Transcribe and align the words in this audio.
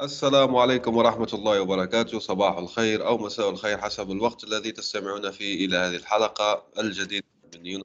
السلام 0.00 0.56
عليكم 0.56 0.96
ورحمة 0.96 1.28
الله 1.34 1.60
وبركاته. 1.60 2.18
صباح 2.18 2.56
الخير 2.56 3.06
أو 3.06 3.18
مساء 3.18 3.50
الخير 3.50 3.78
حسب 3.78 4.10
الوقت 4.10 4.44
الذي 4.44 4.72
تستمعون 4.72 5.30
فيه 5.30 5.66
إلى 5.66 5.76
هذه 5.76 5.96
الحلقة 5.96 6.66
الجديدة 6.78 7.26
من 7.54 7.66
يونس 7.66 7.84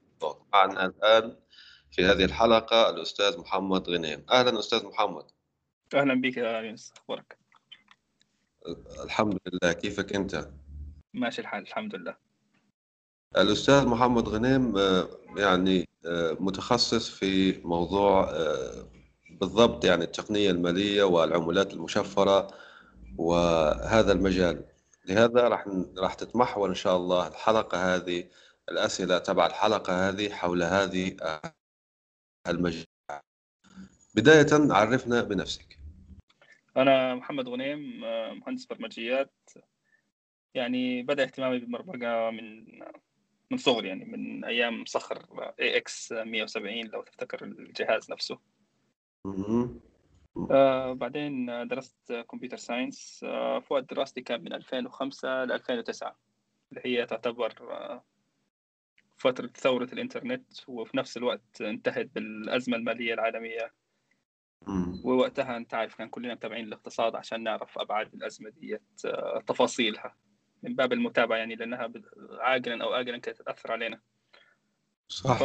معنا 0.52 0.86
الآن 0.86 1.36
في 1.90 2.04
هذه 2.04 2.24
الحلقة 2.24 2.90
الأستاذ 2.90 3.38
محمد 3.38 3.90
غنيم. 3.90 4.24
أهلا 4.30 4.58
أستاذ 4.58 4.86
محمد. 4.86 5.24
أهلا 5.94 6.20
بك 6.20 6.36
يا 6.36 6.60
يونس 6.60 6.92
أخبارك؟ 6.96 7.38
الحمد 9.04 9.38
لله. 9.46 9.72
كيفك 9.72 10.14
أنت؟ 10.14 10.48
ماشي 11.14 11.40
الحال 11.40 11.62
الحمد 11.62 11.94
لله. 11.94 12.16
الأستاذ 13.36 13.86
محمد 13.86 14.28
غنيم 14.28 14.78
آه، 14.78 15.08
يعني 15.36 15.88
آه، 16.06 16.36
متخصص 16.40 17.10
في 17.10 17.60
موضوع 17.64 18.30
آه، 18.30 18.95
بالضبط 19.40 19.84
يعني 19.84 20.04
التقنية 20.04 20.50
المالية 20.50 21.02
والعملات 21.02 21.72
المشفرة 21.72 22.50
وهذا 23.18 24.12
المجال. 24.12 24.64
لهذا 25.08 25.48
راح 25.48 25.68
راح 25.98 26.14
تتمحور 26.14 26.68
إن 26.68 26.74
شاء 26.74 26.96
الله 26.96 27.28
الحلقة 27.28 27.94
هذه 27.94 28.24
الأسئلة 28.68 29.18
تبع 29.18 29.46
الحلقة 29.46 30.08
هذه 30.08 30.30
حول 30.30 30.62
هذه 30.62 31.16
المجال. 32.48 32.86
بداية 34.14 34.46
عرفنا 34.52 35.22
بنفسك. 35.22 35.78
أنا 36.76 37.14
محمد 37.14 37.48
غنيم 37.48 38.00
مهندس 38.40 38.64
برمجيات. 38.64 39.34
يعني 40.54 41.02
بدأ 41.02 41.22
اهتمامي 41.22 41.58
بالبرمجة 41.58 42.30
من 42.30 42.66
من 43.50 43.58
صغري 43.58 43.88
يعني 43.88 44.04
من 44.04 44.44
أيام 44.44 44.84
صخر 44.84 45.18
AX 45.60 46.12
170 46.12 46.86
لو 46.86 47.02
تفتكر 47.02 47.44
الجهاز 47.44 48.10
نفسه. 48.10 48.38
آه 50.50 50.92
بعدين 50.92 51.46
درست 51.68 52.24
computer 52.30 52.56
science 52.56 53.24
آه 53.28 53.60
في 53.60 53.74
وقت 53.74 53.90
دراستي 53.90 54.20
كان 54.20 54.40
من 54.44 54.52
2005 54.52 55.44
ل 55.44 55.52
2009 55.52 56.16
اللي 56.72 56.80
هي 56.84 57.06
تعتبر 57.06 57.54
آه 57.72 58.04
فترة 59.16 59.46
ثورة 59.46 59.88
الإنترنت 59.92 60.68
وفي 60.68 60.96
نفس 60.96 61.16
الوقت 61.16 61.60
انتهت 61.60 62.06
بالأزمة 62.14 62.76
المالية 62.76 63.14
العالمية. 63.14 63.72
ووقتها 65.04 65.56
أنت 65.56 65.74
عارف 65.74 65.94
كان 65.94 66.08
كلنا 66.08 66.34
متابعين 66.34 66.64
الاقتصاد 66.64 67.16
عشان 67.16 67.42
نعرف 67.42 67.78
أبعاد 67.78 68.14
الأزمة 68.14 68.50
دي 68.50 68.78
تفاصيلها 69.46 70.16
من 70.62 70.74
باب 70.74 70.92
المتابعة 70.92 71.36
يعني 71.36 71.54
لأنها 71.54 71.92
عاجلا 72.30 72.84
أو 72.84 72.94
آجلا 72.94 73.18
كانت 73.18 73.42
تأثر 73.42 73.72
علينا. 73.72 74.00
صح. 75.08 75.38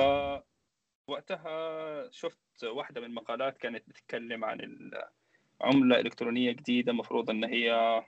وقتها 1.08 2.12
شفت 2.12 2.64
واحدة 2.64 3.02
من 3.02 3.08
المقالات 3.08 3.58
كانت 3.58 3.90
بتتكلم 3.90 4.46
عن 4.46 4.60
العملة 5.62 6.00
إلكترونية 6.00 6.52
جديدة 6.52 6.94
مفروض 6.94 7.30
إن 7.30 7.44
هي 7.44 8.02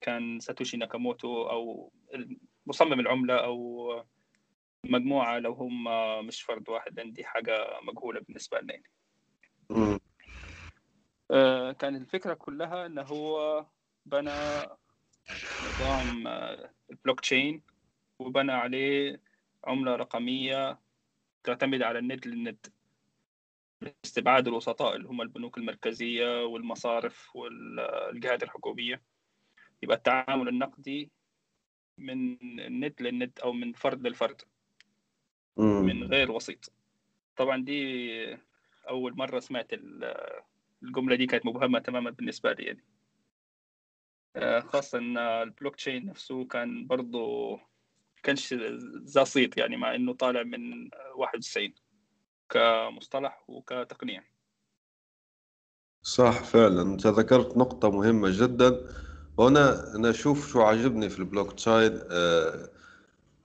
كان 0.00 0.40
ساتوشي 0.40 0.76
ناكاموتو 0.76 1.42
أو 1.42 1.92
مصمم 2.66 3.00
العملة 3.00 3.36
أو 3.44 4.04
مجموعة 4.84 5.38
لو 5.38 5.52
هم 5.52 5.84
مش 6.26 6.42
فرد 6.42 6.68
واحد 6.68 6.96
لأن 6.96 7.12
دي 7.12 7.24
حاجة 7.24 7.80
مجهولة 7.82 8.20
بالنسبة 8.20 8.60
لنا 8.60 8.72
يعني. 8.74 8.90
آه، 11.30 11.72
كانت 11.72 12.00
الفكرة 12.02 12.34
كلها 12.34 12.86
إن 12.86 12.98
هو 12.98 13.66
بنى 14.06 14.66
نظام 15.62 16.26
آه، 16.26 16.74
البلوك 16.90 17.20
تشين 17.20 17.62
وبنى 18.18 18.52
عليه 18.52 19.22
عملة 19.64 19.96
رقمية 19.96 20.78
تعتمد 21.44 21.82
على 21.82 21.98
الند 21.98 22.26
للند 22.26 22.66
استبعاد 24.04 24.48
الوسطاء 24.48 24.96
اللي 24.96 25.08
هم 25.08 25.20
البنوك 25.22 25.58
المركزية 25.58 26.44
والمصارف 26.44 27.36
والجهات 27.36 28.42
الحكومية. 28.42 29.02
يبقى 29.82 29.96
التعامل 29.96 30.48
النقدي 30.48 31.10
من 31.98 32.38
الند 32.60 33.02
للند 33.02 33.32
أو 33.44 33.52
من 33.52 33.72
فرد 33.72 34.06
للفرد 34.06 34.42
من 35.56 36.04
غير 36.04 36.32
وسيط. 36.32 36.72
طبعا 37.36 37.64
دي 37.64 38.38
أول 38.88 39.16
مرة 39.16 39.38
سمعت 39.40 39.70
الجملة 40.82 41.16
دي 41.16 41.26
كانت 41.26 41.46
مبهمة 41.46 41.78
تماما 41.78 42.10
بالنسبة 42.10 42.52
لي 42.52 42.64
يعني. 42.64 42.84
آه، 44.36 44.60
خاصة 44.60 44.98
إن 44.98 45.18
البلوك 45.18 45.76
تشين 45.76 46.06
نفسه 46.06 46.44
كان 46.44 46.86
برضه 46.86 47.60
كانش 48.22 48.54
صيت 49.22 49.56
يعني 49.56 49.76
مع 49.76 49.94
إنه 49.94 50.12
طالع 50.12 50.42
من 50.42 50.90
91 51.16 51.74
كمصطلح 52.48 53.44
وكتقنية. 53.48 54.24
صح 56.02 56.44
فعلا. 56.44 56.82
أنت 56.82 57.06
ذكرت 57.06 57.56
نقطة 57.56 57.90
مهمة 57.90 58.28
جدا. 58.32 58.80
وأنا 59.36 59.96
أنا 59.96 60.10
أشوف 60.10 60.52
شو 60.52 60.62
عجبني 60.62 61.08
في 61.08 61.18
البلوك 61.18 61.52
تشين 61.52 62.00
آه 62.10 62.70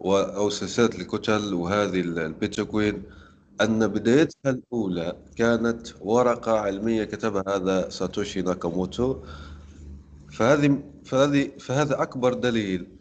أو 0.02 0.50
سلسلة 0.50 0.90
الكتل 1.02 1.54
وهذه 1.54 2.00
البيتكوين 2.02 3.04
أن 3.62 3.88
بدايتها 3.88 4.50
الأولى 4.50 5.18
كانت 5.38 5.88
ورقة 6.02 6.60
علمية 6.60 7.04
كتبها 7.04 7.44
هذا 7.48 7.90
ساتوشي 7.90 8.42
ناكاموتو. 8.42 9.26
فهذه 10.32 10.84
فهذه 11.06 11.52
فهذا 11.60 12.02
أكبر 12.02 12.34
دليل 12.34 12.95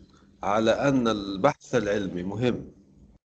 على 0.44 0.70
أن 0.70 1.08
البحث 1.08 1.74
العلمي 1.74 2.22
مهم 2.22 2.70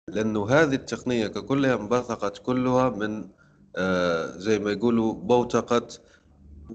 لأنه 0.07 0.49
هذه 0.49 0.75
التقنية 0.75 1.27
ككلها 1.27 1.75
انبثقت 1.75 2.37
كلها 2.37 2.89
من 2.89 3.29
آه، 3.75 4.37
زي 4.37 4.59
ما 4.59 4.71
يقولوا 4.71 5.13
بوتقة 5.13 5.87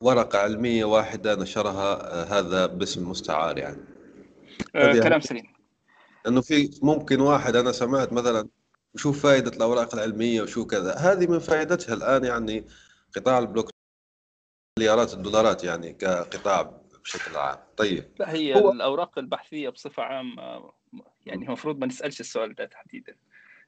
ورقة 0.00 0.38
علمية 0.38 0.84
واحدة 0.84 1.34
نشرها 1.34 2.12
آه، 2.12 2.24
هذا 2.24 2.66
باسم 2.66 3.10
مستعار 3.10 3.58
يعني. 3.58 3.80
آه 4.74 4.92
كلام 4.92 5.20
سليم. 5.20 5.44
انه 6.26 6.40
في 6.40 6.70
ممكن 6.82 7.20
واحد 7.20 7.56
أنا 7.56 7.72
سمعت 7.72 8.12
مثلا 8.12 8.48
شو 8.96 9.12
فائدة 9.12 9.50
الأوراق 9.50 9.94
العلمية 9.94 10.42
وشو 10.42 10.66
كذا. 10.66 10.94
هذه 10.94 11.26
من 11.26 11.38
فائدتها 11.38 11.94
الآن 11.94 12.24
يعني 12.24 12.64
قطاع 13.16 13.38
البلوك 13.38 13.70
مليارات 14.78 15.14
الدولارات 15.14 15.64
يعني 15.64 15.92
كقطاع 15.92 16.80
بشكل 17.08 17.36
عام. 17.36 17.58
طيب. 17.76 18.04
لا 18.18 18.32
هي 18.32 18.54
هو... 18.54 18.72
الأوراق 18.72 19.18
البحثية 19.18 19.68
بصفة 19.68 20.02
عامة 20.02 20.72
يعني 21.26 21.46
المفروض 21.46 21.78
ما 21.78 21.86
نسألش 21.86 22.20
السؤال 22.20 22.54
ده 22.54 22.64
تحديدا 22.64 23.16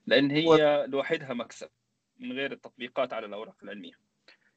لأن 0.07 0.31
هي 0.31 0.47
هو... 0.47 0.85
لوحدها 0.89 1.35
مكسب 1.35 1.69
من 2.19 2.33
غير 2.33 2.53
التطبيقات 2.53 3.13
على 3.13 3.27
الأوراق 3.27 3.57
العلمية. 3.63 3.93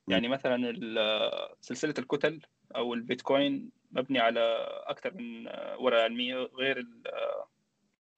يعني 0.07 0.27
مثلا 0.27 0.73
سلسلة 1.61 1.93
الكتل 1.99 2.41
أو 2.75 2.93
البيتكوين 2.93 3.71
مبني 3.91 4.19
على 4.19 4.41
أكثر 4.85 5.13
من 5.13 5.47
ورقة 5.77 6.03
علمية 6.03 6.35
غير 6.35 6.77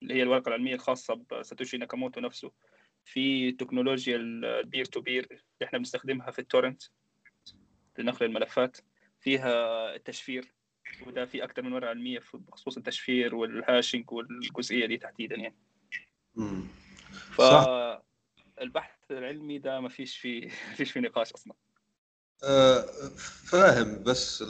اللي 0.01 0.13
هي 0.13 0.23
الورقة 0.23 0.49
العلمية 0.49 0.75
الخاصة 0.75 1.25
بساتوشي 1.31 1.77
ناكاموتو 1.77 2.21
نفسه. 2.21 2.51
في 3.03 3.51
تكنولوجيا 3.51 4.15
ال 4.17 4.31
peer 4.31 4.85
to 4.85 5.01
peer 5.01 5.27
اللي 5.31 5.41
إحنا 5.63 5.79
بنستخدمها 5.79 6.31
في 6.31 6.39
ال 6.39 6.45
torrent 6.45 6.83
لنقل 7.97 8.25
الملفات. 8.25 8.77
فيها 9.19 9.95
التشفير 9.95 10.54
وده 11.07 11.25
في 11.25 11.43
أكثر 11.43 11.61
من 11.61 11.73
ورقة 11.73 11.89
علمية 11.89 12.19
بخصوص 12.33 12.77
التشفير 12.77 13.35
وال 13.35 13.52
hashing 13.52 14.11
والجزئية 14.11 14.85
دي 14.85 14.97
تحديدا 14.97 15.35
يعني. 15.35 15.55
امم 16.37 16.67
فالبحث 17.31 18.95
العلمي 19.11 19.59
ده 19.59 19.79
ما 19.79 19.89
فيش 19.89 20.17
فيه 20.17 20.45
ما 20.69 20.75
فيش 20.75 20.91
فيه 20.91 20.99
نقاش 20.99 21.33
أصلا. 21.33 21.53
أه 22.43 22.81
فاهم 23.45 24.03
بس 24.03 24.41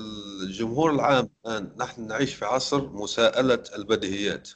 الجمهور 0.43 0.91
العام 0.91 1.29
الآن 1.45 1.75
نحن 1.77 2.07
نعيش 2.07 2.35
في 2.35 2.45
عصر 2.45 2.89
مساءلة 2.89 3.63
البديهيات. 3.75 4.49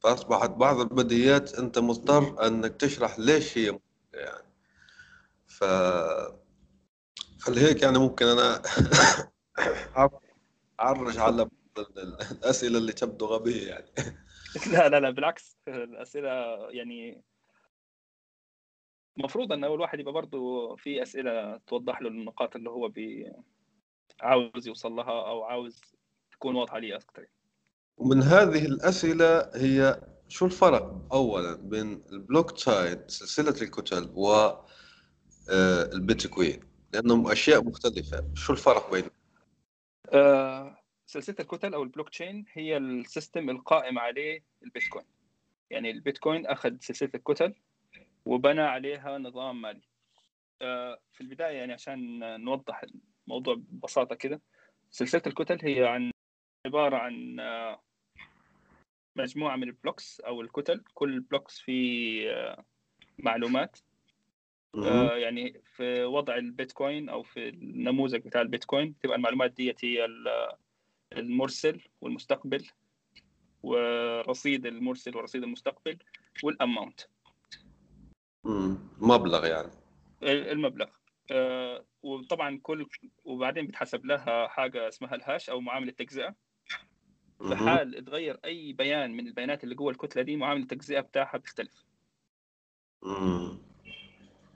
فأصبحت 0.00 0.50
بعض 0.50 0.80
البديهيات 0.80 1.54
أنت 1.54 1.78
مضطر 1.78 2.46
أنك 2.46 2.76
تشرح 2.76 3.18
ليش 3.18 3.58
هي 3.58 3.78
يعني. 4.14 4.48
ف 5.46 5.64
فلهيك 7.38 7.82
يعني 7.82 7.98
ممكن 7.98 8.26
أنا 8.26 8.62
عرج 10.78 11.18
على 11.18 11.48
الأسئلة 12.32 12.78
اللي 12.78 12.92
تبدو 12.92 13.26
غبيه 13.26 13.68
يعني. 13.68 13.86
لا 14.72 14.88
لا 14.88 15.00
لا 15.00 15.10
بالعكس. 15.10 15.58
الأسئلة 15.68 16.28
يعني 16.70 17.22
المفروض 19.18 19.52
إن 19.52 19.64
أول 19.64 19.80
واحد 19.80 20.00
يبقى 20.00 20.12
برضه 20.12 20.76
في 20.76 21.02
أسئلة 21.02 21.56
توضح 21.66 22.02
له 22.02 22.08
النقاط 22.08 22.56
اللي 22.56 22.70
هو 22.70 22.88
بي 22.88 23.32
عاوز 24.20 24.66
يوصل 24.66 24.92
لها 24.92 25.28
أو 25.28 25.44
عاوز 25.44 25.80
تكون 26.32 26.54
واضحة 26.54 26.78
ليه 26.78 26.96
أكثر 26.96 27.26
ومن 27.96 28.22
هذه 28.22 28.64
الأسئلة 28.64 29.50
هي 29.54 30.00
شو 30.28 30.46
الفرق 30.46 31.08
أولا 31.12 31.54
بين 31.54 32.02
البلوك 32.12 32.50
تشاين 32.50 33.08
سلسلة 33.08 33.62
الكتل 33.62 34.10
و 34.14 34.32
آه، 35.50 35.90
البيتكوين؟ 35.92 36.60
لأنهم 36.92 37.30
أشياء 37.30 37.64
مختلفة. 37.64 38.24
شو 38.34 38.52
الفرق 38.52 38.92
بينهم؟ 38.92 39.10
آه، 40.12 40.78
سلسلة 41.06 41.36
الكتل 41.40 41.74
أو 41.74 41.82
البلوك 41.82 42.08
تشين 42.08 42.44
هي 42.52 42.76
ال 42.76 42.87
system 42.87 43.50
القائم 43.50 43.98
عليه 43.98 44.44
البيتكوين. 44.62 45.04
يعني 45.70 45.90
البيتكوين 45.90 46.46
أخذ 46.46 46.76
سلسلة 46.80 47.10
الكتل 47.14 47.54
وبنى 48.24 48.60
عليها 48.60 49.18
نظام 49.18 49.60
مالي. 49.60 49.82
آه، 50.62 50.98
في 51.12 51.20
البداية 51.20 51.56
يعني 51.58 51.72
عشان 51.72 52.18
نوضح 52.44 52.84
الموضوع 53.26 53.54
ببساطة 53.54 54.14
كده 54.14 54.40
سلسلة 54.90 55.22
الكتل 55.26 55.58
هي 55.62 55.86
عن 55.86 56.10
عبارة 56.66 56.96
عن 56.96 57.40
آه، 57.40 57.82
مجموعة 59.16 59.56
من 59.56 59.68
ال 59.68 59.75
blocks 59.75 60.20
أو 60.20 60.40
الكتل. 60.40 60.84
كل 60.94 61.20
blocks 61.20 61.58
فيه 61.58 62.56
معلومات. 63.18 63.78
آه، 64.74 65.16
يعني 65.16 65.60
في 65.76 66.04
وضع 66.04 66.36
البيتكوين 66.36 67.08
أو 67.08 67.22
في 67.22 67.48
النموذج 67.48 68.20
بتاع 68.26 68.40
البيتكوين 68.40 68.98
تبقى 68.98 69.16
المعلومات 69.16 69.50
دي 69.52 69.74
هي 69.82 70.04
ال- 70.04 70.52
المرسل 71.12 71.80
والمستقبل 72.00 72.66
ورصيد 73.62 74.66
المرسل 74.66 75.16
ورصيد 75.16 75.42
المستقبل 75.42 75.98
والأماونت. 76.42 77.00
مبلغ 79.00 79.46
يعني 79.46 79.70
المبلغ 80.22 80.86
آه، 81.30 81.84
وطبعا 82.02 82.58
كل 82.62 82.86
وبعدين 83.24 83.66
بتحسب 83.66 84.06
لها 84.06 84.48
حاجة 84.48 84.88
اسمها 84.88 85.14
الهاش 85.14 85.50
أو 85.50 85.60
معاملة 85.60 85.92
تجزئة 85.92 86.34
في. 87.40 87.54
حال 87.56 87.96
اتغير 87.96 88.38
أي 88.44 88.72
بيان 88.72 89.12
من 89.16 89.26
البيانات 89.26 89.64
اللي 89.64 89.74
جوه 89.74 89.90
الكتلة 89.92 90.22
دي 90.22 90.36
معاملة 90.36 90.62
التجزئة 90.62 91.00
بتاعها 91.00 91.38
بتختلف 91.38 91.84
مم. 93.02 93.58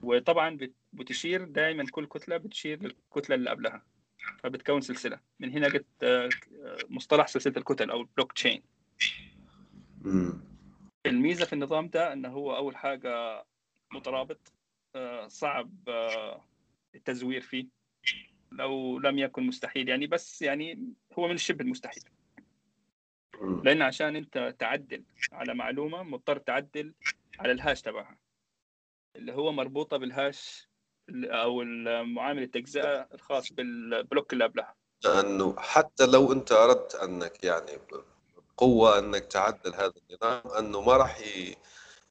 وطبعا 0.03 0.57
بت- 0.57 0.75
بتشير 0.93 1.43
دائما 1.43 1.85
كل 1.91 2.05
كتلة 2.05 2.37
بتشير 2.37 2.81
للكتله 2.83 3.35
اللي 3.35 3.49
قبلها 3.49 3.83
فبتكون 4.39 4.81
سلسلة. 4.81 5.19
من 5.39 5.51
هنا 5.51 5.69
جت 5.69 5.85
آه، 6.03 6.29
مصطلح 6.89 7.27
سلسلة 7.27 7.53
الكتل 7.57 7.89
أو 7.89 8.01
البلوك 8.01 8.31
تشين. 8.33 8.63
الميزة 11.05 11.45
في 11.45 11.53
النظام 11.53 11.87
ده 11.87 12.13
انه 12.13 12.29
هو 12.29 12.55
أول 12.55 12.75
حاجة 12.77 13.45
مترابط 13.93 14.53
آه، 14.95 15.27
صعب 15.27 15.71
آه، 15.87 16.43
التزوير 16.95 17.41
فيه 17.41 17.67
لو 18.51 18.99
لم 18.99 19.19
يكن 19.19 19.43
مستحيل. 19.43 19.89
يعني 19.89 20.07
بس 20.07 20.41
يعني 20.41 20.93
هو 21.19 21.27
من 21.27 21.37
شبه 21.37 21.65
المستحيل. 21.65 22.03
لأن 23.63 23.81
عشان 23.81 24.15
أنت 24.15 24.55
تعدل 24.59 25.03
على 25.31 25.53
معلومة 25.53 26.03
مضطر 26.03 26.37
تعدل 26.37 26.93
على 27.39 27.51
الهاش 27.51 27.81
تبعها. 27.81 28.17
اللي 29.15 29.33
هو 29.33 29.51
مربوطة 29.51 29.97
بالهاش 29.97 30.69
أو 31.09 31.63
معامل 32.03 32.43
التجزئة 32.43 33.07
الخاص 33.13 33.53
بالبلوك 33.53 34.33
اللي 34.33 34.43
قبلها 34.43 34.75
لأنه 35.03 35.55
حتى 35.57 36.05
لو 36.05 36.31
أنت 36.31 36.51
أردت 36.51 36.95
أنك 36.95 37.43
يعني 37.43 37.79
بقوة 38.57 38.99
أنك 38.99 39.25
تعدل 39.25 39.75
هذا 39.75 39.93
النظام 40.09 40.41
أنه 40.57 40.81
ما 40.81 40.97
راح 40.97 41.21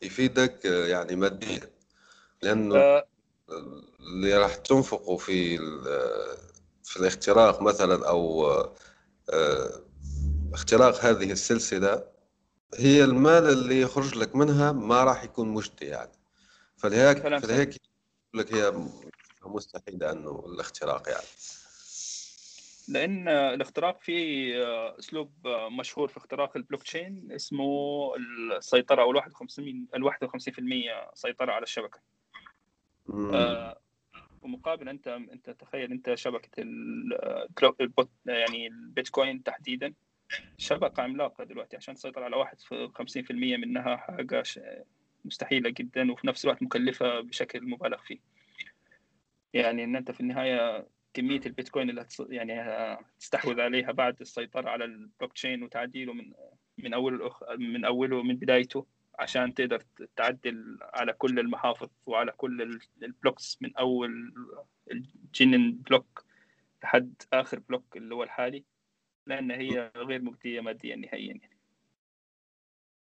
يفيدك 0.02 0.64
يعني 0.64 1.16
ماديا. 1.16 1.70
لأنه 2.42 2.76
آه، 2.76 3.06
اللي 4.00 4.36
راح 4.38 4.54
تنفقه 4.54 5.16
في 5.16 5.58
في 6.84 6.96
الاختراق 6.96 7.62
مثلا 7.62 8.08
أو 8.08 8.50
آه، 9.30 9.82
اختراق 10.52 11.04
هذه 11.04 11.32
السلسلة 11.32 12.04
هي 12.74 13.04
المال 13.04 13.48
اللي 13.48 13.80
يخرج 13.80 14.18
لك 14.18 14.36
منها 14.36 14.72
ما 14.72 15.04
راح 15.04 15.24
يكون 15.24 15.48
مجدي 15.48 15.86
يعني. 15.86 16.21
فلهيك 16.82 17.18
فلهيك 17.38 17.68
يقول 17.68 18.46
لك 18.46 18.54
هي 18.54 18.72
مستحيلة 19.44 20.12
أنه 20.12 20.44
الاختراق 20.46 21.08
يعني. 21.08 21.26
لأن 22.88 23.28
الاختراق 23.28 24.00
فيه 24.00 24.54
أسلوب 24.98 25.32
مشهور 25.78 26.08
في 26.08 26.16
اختراق 26.16 26.56
البلوك 26.56 26.82
تشين 26.82 27.32
اسمه 27.32 27.66
السيطرة 28.56 29.02
أو 29.02 29.10
ال 29.10 29.16
51 29.16 29.86
ال 29.94 30.04
51% 30.04 31.10
سيطرة 31.14 31.52
على 31.52 31.62
الشبكة. 31.62 32.00
آه، 33.34 33.78
ومقابل 34.42 34.88
أنت 34.88 35.08
أنت 35.08 35.50
تخيل 35.50 35.90
أنت 35.92 36.14
شبكة 36.14 36.50
البوت 37.80 38.10
يعني 38.26 38.66
البيتكوين 38.66 39.42
تحديدا. 39.42 39.94
شبكة 40.58 41.02
عملاقة 41.02 41.44
دلوقتي 41.44 41.76
عشان 41.76 41.94
تسيطر 41.94 42.22
على 42.22 42.36
واحد 42.36 42.60
و 42.60 42.88
50% 42.94 43.56
منها 43.56 43.96
حاجة 43.96 44.42
ش- 44.42 44.60
مستحيلة 45.24 45.70
جدا 45.70 46.12
وفي 46.12 46.26
نفس 46.26 46.44
الوقت 46.44 46.62
مكلفة 46.62 47.20
بشكل 47.20 47.66
مبالغ 47.68 47.98
فيه 48.02 48.18
يعني 49.54 49.84
إن 49.84 49.96
أنت 49.96 50.10
في 50.10 50.20
النهاية 50.20 50.86
كمية 51.14 51.40
البيتكوين 51.46 51.90
اللي 51.90 52.00
هتص... 52.00 52.20
يعني 52.20 52.54
تستحوذ 53.20 53.60
عليها 53.60 53.92
بعد 53.92 54.20
السيطرة 54.20 54.70
على 54.70 54.84
البلوك 54.84 55.32
تشين 55.32 55.62
وتعديله 55.62 56.12
من 56.12 56.32
من 56.78 56.94
اول 56.94 57.14
الأخ... 57.14 57.42
من 57.58 57.84
أوله 57.84 58.22
من 58.22 58.36
بدايته 58.36 58.86
عشان 59.18 59.54
تقدر 59.54 59.82
تعدل 60.16 60.78
على 60.82 61.12
كل 61.12 61.38
المحافظ 61.38 61.88
وعلى 62.06 62.32
كل 62.32 62.62
ال- 62.62 62.80
ال 63.02 63.10
blocks 63.10 63.58
من 63.60 63.76
أول 63.76 64.34
ال 64.90 65.00
genesis 65.00 65.72
block 65.72 66.24
لحد 66.84 67.14
آخر 67.32 67.58
block 67.58 67.96
اللي 67.96 68.14
هو 68.14 68.22
الحالي 68.22 68.64
لأن 69.26 69.50
هي 69.50 69.92
غير 69.96 70.22
مجديه 70.22 70.60
ماديا 70.60 70.96
نهائيا 70.96 71.34
يعني. 71.34 71.51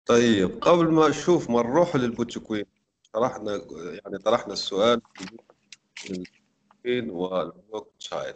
طيب 0.06 0.60
قبل 0.60 0.88
ما 0.92 1.08
نشوف 1.08 1.50
ما 1.50 1.62
نروح 1.62 1.96
للبيتكوين 1.96 2.64
طرحنا 3.12 3.52
يعني 3.76 4.18
طرحنا 4.18 4.52
السؤال 4.52 5.00
والبلوك 6.86 7.88
تشاين 8.00 8.34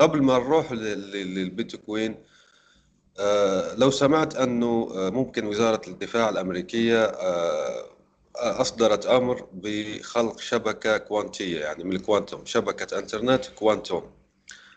قبل 0.00 0.22
ما 0.22 0.38
نروح 0.38 0.72
لل- 0.72 1.10
لل- 1.10 1.34
للبيتكوين 1.34 2.24
آه، 3.18 3.74
لو 3.74 3.90
سمعت 3.90 4.36
أنه 4.36 4.88
آه، 4.94 5.10
ممكن 5.10 5.46
وزارة 5.46 5.80
الدفاع 5.88 6.28
الأمريكية 6.28 7.04
آه، 7.04 7.84
أصدرت 8.36 9.06
أمر 9.06 9.48
بخلق 9.52 10.40
شبكة 10.40 10.98
كوانتية 10.98 11.60
يعني 11.60 11.84
من 11.84 11.96
ال 11.96 12.02
quantum 12.02 12.44
شبكة 12.44 12.98
إنترنت 12.98 13.46
quantum. 13.46 14.10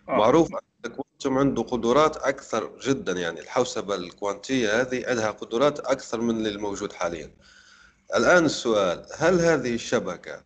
آه. 0.09 0.15
معروف 0.15 0.53
أن 0.53 0.59
ال 0.85 0.92
quantum 0.92 1.37
عنده 1.37 1.63
قدرات 1.63 2.17
أكثر 2.17 2.71
جدا 2.83 3.11
يعني 3.11 3.39
الحوسبة 3.39 3.95
الكوانتية 3.95 4.81
هذه 4.81 5.09
عندها 5.09 5.31
قدرات 5.31 5.79
أكثر 5.79 6.21
من 6.21 6.47
الموجود 6.47 6.93
حاليا 6.93 7.31
الآن 8.15 8.45
السؤال 8.45 9.05
هل 9.17 9.39
هذه 9.39 9.75
الشبكة 9.75 10.43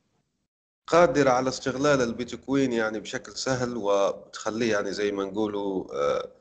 قادرة 0.88 1.30
على 1.30 1.50
استغلال 1.50 2.01
البيتكوين 2.01 2.74
يعني 2.74 3.00
بشكل 3.00 3.32
سهل 3.32 3.77
وتخليه 3.77 4.72
يعني 4.72 4.94
زي 4.94 5.12
ما 5.12 5.24
نقولوا 5.24 5.96
آه، 5.96 6.32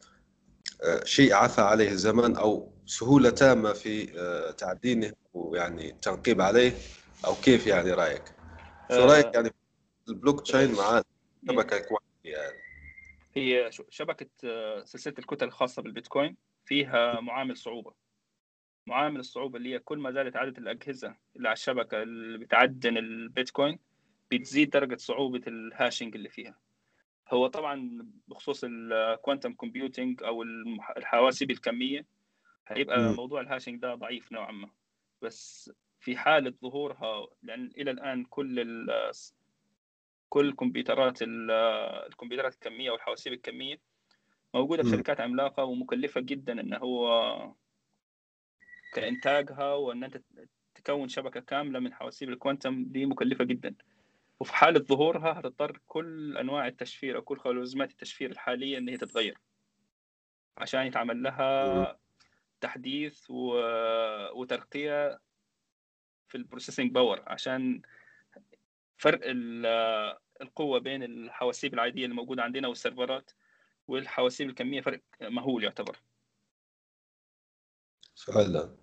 آه، 0.82 1.04
شيء 1.04 1.34
عفى 1.34 1.60
عليه 1.60 1.90
الزمن 1.90 2.36
أو 2.36 2.72
سهولة 2.86 3.30
تامة 3.30 3.72
في 3.72 4.06
تعدينه 4.58 5.12
ويعني 5.34 5.90
التنقيب 5.90 6.40
عليه 6.40 6.72
أو 7.26 7.34
كيف 7.34 7.66
يعني 7.66 7.90
رأيك؟ 7.92 8.22
شو. 8.90 9.04
رأيك 9.04 9.34
يعني 9.34 9.54
البلوك 10.08 10.40
تشين 10.40 10.72
مع 10.72 11.02
الشبكة 11.42 11.76
الكوانتية 11.76 12.36
يعني؟ 12.36 12.59
هي 13.36 13.72
ش- 13.72 13.82
شبكة 13.88 14.30
آه، 14.44 14.84
سلسلة 14.84 15.14
الكتل 15.18 15.46
الخاصة 15.46 15.82
بالبيتكوين 15.82 16.36
فيها 16.64 17.20
معامل 17.20 17.56
صعوبة. 17.56 17.94
معامل 18.86 19.20
الصعوبة 19.20 19.58
اللي 19.58 19.74
هي 19.74 19.78
كل 19.78 19.98
ما 19.98 20.10
زادت 20.10 20.36
عدد 20.36 20.58
الأجهزة 20.58 21.16
اللي 21.36 21.48
على 21.48 21.52
الشبكة 21.56 22.02
اللي 22.02 22.38
بتعدن 22.38 22.96
البيتكوين 22.96 23.78
بتزيد 24.30 24.70
درجة 24.70 24.96
صعوبة 24.96 25.40
ال 25.46 25.55
hashing 25.55 26.14
اللي 26.16 26.28
فيها. 26.28 26.58
هو 27.32 27.46
طبعا 27.46 28.06
بخصوص 28.28 28.64
ال 28.68 28.79
quantum 28.79 29.52
computing 29.52 30.22
أو 30.22 30.42
المح- 30.42 30.90
الحواسيب 30.96 31.50
الكمية 31.50 32.06
هيبقى. 32.68 33.12
موضوع 33.14 33.40
ال 33.40 33.45
hashing 33.45 33.80
ده 33.80 33.94
ضعيف 33.94 34.32
نوعا 34.32 34.52
ما. 34.52 34.70
بس 35.22 35.72
في 36.00 36.16
حالة 36.16 36.54
ظهورها 36.62 37.26
لأن 37.42 37.70
إلى 37.78 37.90
الآن 37.90 38.24
كل 38.24 38.60
ال 38.60 39.10
كل 40.30 40.52
كمبيوترات 40.52 41.22
ال- 41.22 41.50
الكمبيوترات 42.06 42.54
الكمية 42.54 42.90
والحواسيب 42.90 43.32
الكمية 43.32 43.80
موجودة 44.54 44.82
في. 44.82 44.90
شركات 44.90 45.20
عملاقة 45.20 45.64
ومكلفة 45.64 46.20
جدا 46.20 46.60
إن 46.60 46.74
هو 46.74 47.54
كإنتاجها 48.94 49.74
وإن 49.74 50.04
أنت 50.04 50.22
تكون 50.74 51.08
شبكة 51.08 51.40
كاملة 51.40 51.78
من 51.78 51.94
حواسيب 51.94 52.28
ال 52.28 52.35
quantum 52.35 52.84
دي 52.84 53.06
مكلفة 53.06 53.44
جدا 53.44 53.74
وفي 54.40 54.54
حالة 54.54 54.80
ظهورها 54.80 55.40
هتضطر 55.40 55.80
كل 55.86 56.36
أنواع 56.38 56.66
التشفير 56.66 57.16
أو 57.16 57.22
كل 57.22 57.38
خوارزميات 57.38 57.90
التشفير 57.90 58.30
الحالية 58.30 58.78
إن 58.78 58.88
هي 58.88 58.96
تتغير 58.96 59.38
عشان 60.58 60.86
يتعمل 60.86 61.22
لها 61.22 61.98
تحديث 62.60 63.30
و... 63.30 63.54
وترقية 64.40 65.20
في 66.28 66.34
ال 66.34 66.39
processing 66.39 66.90
power 66.92 67.22
عشان 67.26 67.82
فرق 69.00 69.20
ال- 69.24 70.16
القوة 70.42 70.78
بين 70.78 71.02
الحواسيب 71.02 71.74
العادية 71.74 72.04
اللي 72.04 72.14
موجودة 72.16 72.42
عندنا 72.42 72.68
والسيرفرات 72.68 73.30
والحواسيب 73.88 74.48
الكمية 74.48 74.80
فرق 74.80 75.00
مهول 75.20 75.64
يعتبر. 75.64 75.98
فعلا 78.26 78.76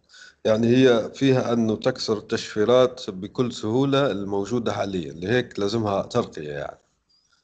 يعني 0.45 0.67
هي 0.67 1.11
فيها 1.13 1.53
أنه 1.53 1.75
تكسر 1.75 2.17
التشفيرات 2.17 3.09
بكل 3.09 3.51
سهولة 3.51 4.11
الموجودة 4.11 4.73
حاليا 4.73 5.13
لهيك 5.13 5.59
لازمها 5.59 6.01
ترقية 6.01 6.51
يعني. 6.51 6.79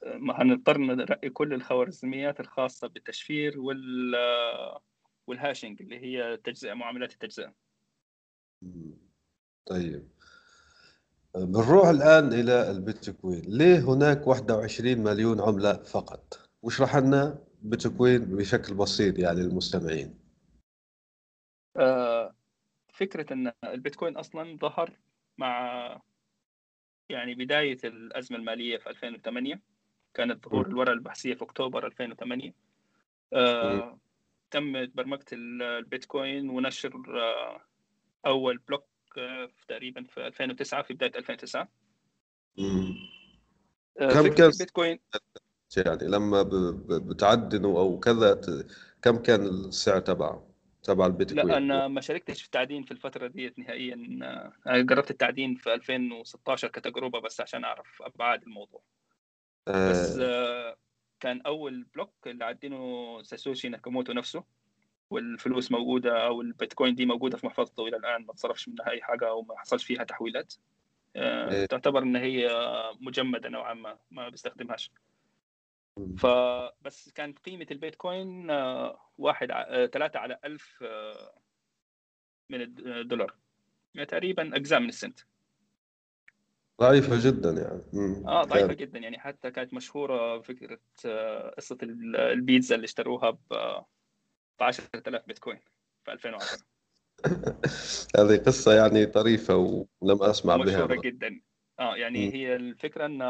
ما 0.06 0.42
هنضطر 0.42 0.78
نرقي 0.78 1.30
كل 1.30 1.54
الخوارزميات 1.54 2.40
الخاصة 2.40 2.88
بالتشفير 2.88 3.60
وال 3.60 4.16
وال 5.28 5.40
hashing 5.40 5.82
اللي 5.82 6.00
هي 6.00 6.38
تجزئة 6.38 6.74
معاملات 6.74 7.12
التجزئة. 7.14 7.54
طيب. 9.66 10.08
بنروح 11.36 11.88
الآن 11.88 12.34
إلى 12.34 12.72
البيتكوين. 12.72 13.42
ليه 13.48 13.80
هناك 13.80 14.28
21 14.28 14.98
مليون 15.04 15.42
عملة 15.42 15.74
فقط؟ 15.74 16.50
واشرح 16.62 16.96
لنا 16.96 17.40
بيتكوين 17.62 18.26
بشكل 18.36 18.74
بسيط 18.74 19.20
يعني 19.20 19.40
للمستمعين. 19.40 20.20
آه، 21.78 22.36
فكرة 22.94 23.34
أن 23.34 23.52
البيتكوين 23.64 24.18
أصلا 24.18 24.58
ظهر 24.58 24.98
مع 25.38 26.02
يعني 27.10 27.36
بداية 27.36 27.78
الأزمة 27.84 28.38
المالية 28.38 28.78
في 28.78 28.90
2008 28.90 29.62
كانت 30.14 30.50
ظهور. 30.50 30.68
الورقة 30.68 30.94
البحثية 30.94 31.34
في 31.34 31.44
أكتوبر 31.44 31.88
2008 31.88 32.54
آه، 33.34 34.00
تم 34.52 34.86
برمجة 34.86 35.26
ال- 35.34 35.62
البيتكوين 35.62 36.50
ونشر 36.50 36.94
آه، 37.22 37.62
أول 38.26 38.58
block 38.58 38.86
في 39.14 39.66
تقريبا 39.68 40.04
في 40.04 40.28
2009 40.28 40.82
في 40.82 40.94
بداية 40.94 41.12
2009 41.16 41.68
مم. 42.58 42.96
آه، 44.00 44.14
كم 44.14 44.28
كان 44.28 44.50
البيتكوين. 44.50 45.00
يعني 45.78 46.08
لما 46.08 46.44
بتعدنوا 46.90 47.80
أو 47.80 48.00
كذا 48.00 48.42
كم 49.02 49.18
كان 49.18 49.48
السعر 49.48 50.00
تبعه؟ 50.00 50.54
تبع 50.84 51.06
لا 51.06 51.12
البيتكوين 51.12 51.52
أنا 51.52 51.88
ما 51.88 52.02
شاركتش 52.02 52.40
في 52.42 52.46
التعدين 52.46 52.84
في 52.84 52.92
الفترة 52.92 53.28
ديت 53.28 53.60
نهائيا. 53.60 54.20
آه، 54.24 54.54
أنا 54.68 54.82
جربت 54.82 55.12
التعدين 55.12 55.56
في 55.56 55.74
2016 55.74 56.68
كتجربة 56.68 57.20
بس 57.20 57.42
عشان 57.42 57.64
أعرف 57.64 58.02
أبعاد 58.02 58.44
الموضوع. 58.44 58.84
بس 59.68 60.18
آه. 60.18 60.22
آه، 60.22 60.78
كان 61.20 61.42
أول 61.42 61.84
block 61.84 62.14
اللي 62.28 62.46
عدنه 62.46 63.22
ساتوشي 63.24 63.70
ناكاموتو 63.70 64.14
نفسه. 64.14 64.44
والفلوس 65.14 65.72
موجودة 65.72 66.26
أو 66.26 66.42
البيتكوين 66.42 66.96
دي 66.96 67.06
موجودة 67.06 67.38
في 67.38 67.46
محفظته 67.46 67.88
إلى 67.88 67.98
الآن 67.98 68.26
ما 68.26 68.34
تصرفش 68.34 68.70
منها 68.70 68.90
أي 68.90 69.02
حاجة 69.02 69.28
أو 69.30 69.42
ما 69.42 69.58
حصلش 69.58 69.84
فيها 69.86 70.04
تحويلات. 70.04 70.54
آه، 71.16 71.52
إيه. 71.52 71.66
تعتبر 71.66 72.04
إن 72.04 72.16
هي 72.16 72.50
مجمدة 73.02 73.50
نوعا 73.50 73.74
ما 73.74 73.98
ما 74.12 74.30
بيستخدمهاش. 74.30 74.92
فبس 76.18 77.12
كانت 77.16 77.40
قيمة 77.40 77.68
البيتكوين 77.72 78.50
آه، 78.50 79.00
واحد 79.18 79.52
ع- 79.52 79.66
آه، 79.68 79.86
ثلاثة 79.86 80.20
على 80.20 80.40
ألف 80.46 80.84
من 82.50 82.62
الدولار 82.62 83.36
يعني 83.96 84.06
تقريبا 84.06 84.56
أجزاء 84.56 84.80
من 84.80 84.90
السنت. 84.90 85.20
ضعيفة 86.82 87.16
جدا 87.30 87.50
يعني. 87.52 87.82
مم. 87.94 88.28
آه 88.28 88.44
ضعيفة 88.44 88.68
كان- 88.68 88.76
جدا 88.76 89.00
يعني. 89.00 89.20
حتى 89.20 89.52
كانت 89.52 89.74
مشهورة 89.74 90.40
فكرة 90.40 90.80
آه، 91.06 91.50
قصة 91.58 91.78
ال- 91.84 92.16
البيتزا 92.16 92.76
اللي 92.76 92.86
اشتروها 92.86 93.30
ب 93.30 93.38
10000 94.62 95.26
بيتكوين 95.28 95.60
في 96.06 96.12
2010 96.12 96.58
هذه 98.20 98.38
قصة 98.38 98.74
يعني 98.74 99.06
طريفة 99.06 99.56
ولم 100.02 100.24
أسمع 100.24 100.56
بها 100.56 100.66
مشهورة 100.66 101.02
جدا. 101.02 101.42
آه 101.80 101.96
يعني 101.96 102.26
مم. 102.28 102.32
هي 102.34 102.56
الفكرة 102.56 103.06
إن 103.06 103.22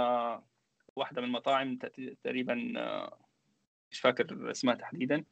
واحدة 0.96 1.22
من 1.22 1.27
المطاعم 1.27 1.77
تقريبا 2.24 2.74
آه، 2.77 3.20
مش 3.92 4.00
فاكر 4.00 4.51
اسمها 4.51 4.75
تحديدا 4.75 5.24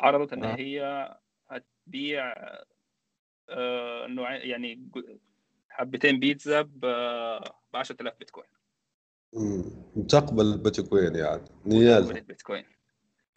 عرضت 0.00 0.32
إن 0.32 0.44
آه. 0.44 0.54
هي 0.56 1.08
هتبيع 1.48 2.34
آه، 3.48 4.06
نوعين 4.06 4.50
يعني 4.50 4.74
ج- 4.74 5.18
حبتين 5.68 6.20
بيتزا 6.20 6.62
ب 6.62 6.84
10000 7.74 8.14
بيتكوين. 8.18 8.46
تقبل 10.08 10.44
البيتكوين 10.52 11.14
يعني. 11.16 11.42
نيال 11.66 12.10
البيتكوين. 12.16 12.64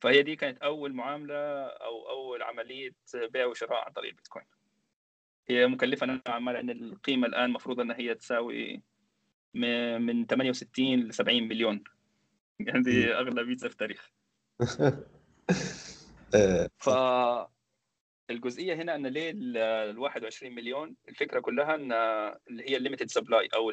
فهي 0.01 0.24
دي 0.24 0.36
كانت 0.36 0.58
أول 0.58 0.94
معاملة 0.94 1.63
أو 1.65 2.10
أول 2.10 2.44
عملية 2.44 2.96
بيع 3.13 3.46
وشراء 3.46 3.86
عن 3.86 3.91
طريق 3.91 4.10
البيتكوين. 4.10 4.46
هي 5.50 5.68
مكلفة 5.68 6.06
نوعا 6.06 6.39
ما 6.39 6.51
لأن 6.51 6.70
القيمة 6.70 7.27
الآن 7.27 7.46
المفروض 7.46 7.79
ان 7.79 7.91
هي 7.91 8.15
تساوي 8.15 8.82
من 9.53 10.25
68 10.25 11.00
ل 11.00 11.13
70 11.13 11.44
مليون. 11.44 11.84
يعني 12.60 12.82
دي 12.82 13.13
أغلى 13.13 13.44
بيتزا 13.44 13.68
في 13.68 13.74
التاريخ. 13.74 14.12
آه. 16.36 16.70
ف 16.77 16.89
الجزئية 18.29 18.74
هنا 18.74 18.96
إن 18.96 19.08
ليه 19.08 19.32
ال 19.32 19.58
ال 19.58 20.00
21 20.00 20.56
مليون؟ 20.56 20.96
الفكرة 21.10 21.39
كلها 21.39 21.75
إن 21.75 21.91
اللي 22.50 22.70
هي 22.70 22.77
ال 22.77 22.81
limited 22.81 23.09
supply 23.09 23.50
أو 23.53 23.72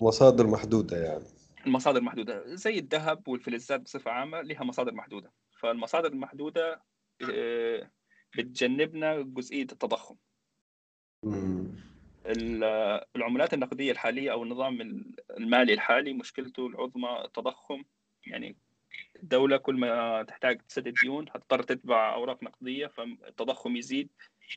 مصادر 0.00 0.46
محدودة 0.46 0.96
يعني. 0.96 1.24
المصادر 1.66 2.00
محدودة 2.00 2.54
زي 2.54 2.78
الذهب 2.78 3.28
والفلزات 3.28 3.80
بصفة 3.80 4.10
عامة 4.10 4.40
لها 4.40 4.64
مصادر 4.64 4.94
محدودة 4.94 5.32
فالمصادر 5.58 6.08
المحدودة 6.12 6.82
آه، 7.30 7.90
بتجنبنا 8.38 9.20
جزئية 9.22 9.62
التضخم. 9.62 10.16
ال- 12.26 12.64
العملات 13.16 13.54
النقدية 13.54 13.92
الحالية 13.92 14.32
أو 14.32 14.42
النظام 14.42 14.80
المالي 15.30 15.72
الحالي 15.74 16.12
مشكلته 16.12 16.66
العظمى 16.66 17.22
التضخم 17.24 17.84
يعني 18.26 18.56
الدولة 19.22 19.56
كل 19.56 19.74
ما 19.76 20.22
تحتاج 20.22 20.60
تسدد 20.68 20.94
ديون 21.02 21.28
هتضطر 21.28 21.62
تطبع 21.62 22.14
أوراق 22.14 22.42
نقدية 22.42 22.86
فالتضخم 22.86 23.76
يزيد 23.76 24.08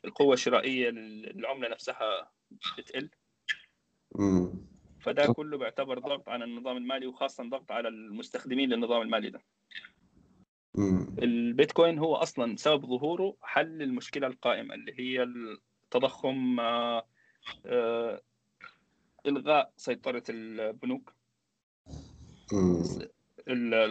القوة 0.04 0.34
الشرائية 0.34 0.90
للعملة 0.90 1.68
نفسها 1.68 2.30
بتقل 2.78 3.10
مم. 4.14 4.67
فده 5.08 5.32
كله 5.32 5.58
بيعتبر 5.58 5.98
ضغط 5.98 6.28
على 6.28 6.44
النظام 6.44 6.76
المالي 6.76 7.06
وخاصة 7.06 7.44
ضغط 7.44 7.72
على 7.72 7.88
المستخدمين 7.88 8.68
للنظام 8.68 9.02
المالي 9.02 9.30
ده. 9.30 9.42
البيتكوين 11.22 11.98
هو 11.98 12.14
أصلا 12.16 12.56
سبب 12.56 12.86
ظهوره 12.86 13.36
حل 13.42 13.82
المشكلة 13.82 14.26
القائمة 14.26 14.74
اللي 14.74 14.92
هي 14.98 15.22
التضخم 15.22 16.60
آه، 16.60 17.06
آه، 17.66 18.22
إلغاء 19.26 19.72
سيطرة 19.76 20.22
البنوك. 20.28 21.12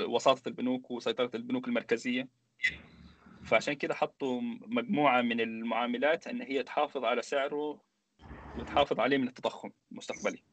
وساطة 0.08 0.50
البنوك 0.50 0.92
وسيطرة 0.92 1.32
البنوك 1.36 1.68
المركزية. 1.68 2.28
فعشان 3.44 3.74
كده 3.74 3.94
حطوا 3.94 4.42
مجموعة 4.68 5.22
من 5.22 5.42
المعاملات 5.42 6.28
إن 6.28 6.42
هي 6.42 6.64
تحافظ 6.64 7.04
على 7.04 7.22
سعره 7.22 7.82
وتحافظ 8.60 9.00
عليه 9.00 9.18
من 9.18 9.28
التضخم 9.28 9.72
المستقبلي. 9.92 10.44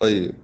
طيب. 0.00 0.34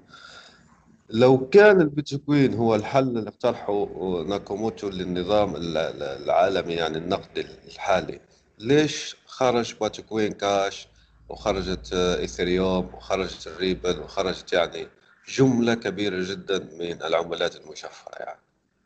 لو 1.10 1.48
كان 1.48 1.80
البيتكوين 1.80 2.54
هو 2.54 2.74
الحل 2.74 3.18
اللي 3.18 3.28
اقترحه 3.30 3.86
ناكاموتو 4.28 4.88
للنظام 4.88 5.56
ال- 5.56 5.76
ال- 5.76 6.02
العالمي 6.02 6.72
يعني 6.74 6.98
النقدي 6.98 7.40
الحالي 7.40 8.20
ليش 8.58 9.16
خرج 9.26 9.74
بيتكوين 9.80 10.32
كاش 10.32 10.88
وخرجت 11.28 11.92
ايثريوم 11.92 12.94
وخرجت 12.94 13.46
الريبل 13.46 13.98
وخرجت 14.00 14.52
يعني 14.52 14.88
جملة 15.28 15.74
كبيرة 15.74 16.30
جدا 16.30 16.58
من 16.58 17.02
العملات 17.02 17.56
المشفرة 17.56 18.18
يعني؟ 18.22 18.40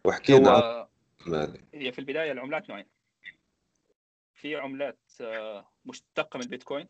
وحكينا 0.04 0.50
هو 0.50 0.88
هي 1.74 1.92
في 1.92 1.98
البداية 1.98 2.32
العملات 2.32 2.70
نوعين. 2.70 2.86
في 4.34 4.56
عملات 4.56 4.98
آه، 5.20 5.68
مشتقة 5.86 6.36
من 6.36 6.42
البيتكوين 6.42 6.88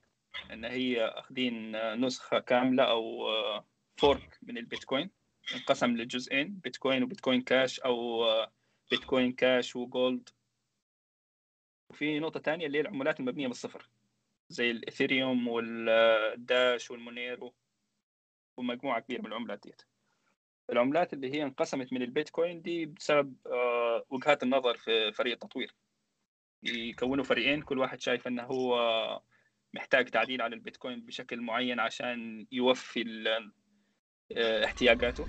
إن 0.51 0.65
هي 0.65 1.05
أخذين 1.05 1.75
آه، 1.75 1.95
نسخة 1.95 2.39
كاملة 2.39 2.83
أو 2.83 3.29
آه، 3.29 3.67
fork 3.97 4.39
من 4.43 4.59
البيتكوين 4.59 5.11
انقسم 5.55 5.97
لجزئين 5.97 6.55
بيتكوين 6.55 7.03
وبيتكوين 7.03 7.43
كاش 7.43 7.81
أو 7.81 8.25
آه، 8.25 8.53
بيتكوين 8.91 9.33
كاش 9.33 9.77
وجولد 9.77 10.29
وفي 11.91 12.19
نقطة 12.19 12.41
ثانية 12.41 12.67
اللي 12.67 12.79
هي 12.79 12.83
العملات 12.83 13.21
المبنية 13.21 13.47
من 13.47 13.53
الصفر 13.53 13.89
زي 14.49 14.71
الاثيريوم 14.71 15.49
والداش 15.49 16.91
والمونيرو 16.91 17.55
ومجموعة 18.57 19.01
كبيرة 19.01 19.21
من 19.21 19.27
العملات 19.27 19.63
ديت. 19.63 19.83
العملات 20.71 21.13
اللي 21.13 21.35
هي 21.35 21.43
انقسمت 21.43 21.93
من 21.93 22.03
البيتكوين 22.03 22.63
دي 22.63 22.87
بسبب 22.87 23.37
آه، 23.47 24.05
وجهات 24.11 24.43
النظر 24.43 24.77
في 24.77 25.13
فريق 25.13 25.33
التطوير. 25.33 25.75
يكونوا 26.63 27.25
فريقين 27.25 27.63
كل 27.63 27.79
واحد 27.79 28.01
شايف 28.01 28.27
إنه 28.27 28.43
هو 28.43 28.79
محتاج 29.75 30.09
تعديل 30.09 30.43
على 30.43 30.55
البيتكوين 30.55 31.01
بشكل 31.07 31.41
معين 31.41 31.81
عشان 31.81 32.47
يوفي 32.53 33.25
آه، 34.37 34.65
احتياجاته. 34.65 35.29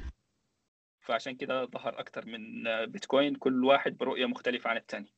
فعشان 1.01 1.35
كده 1.35 1.65
ظهر 1.65 1.99
أكثر 1.99 2.25
من 2.25 2.67
آه، 2.67 2.85
بيتكوين 2.85 3.35
كل 3.35 3.65
واحد 3.65 3.97
برؤية 3.97 4.25
مختلفة 4.25 4.69
عن 4.69 4.77
الثاني 4.77 5.13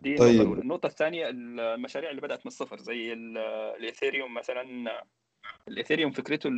دي 0.00 0.16
طيب. 0.16 0.52
النقطة 0.52 0.86
الثانية 0.86 1.28
المشاريع 1.28 2.10
اللي 2.10 2.20
بدأت 2.20 2.38
من 2.38 2.46
الصفر 2.46 2.78
زي 2.78 3.12
ال- 3.12 3.38
الإيثيريوم 3.78 4.34
مثلا. 4.34 4.62
الإيثيريوم 5.68 6.10
فكرته 6.12 6.50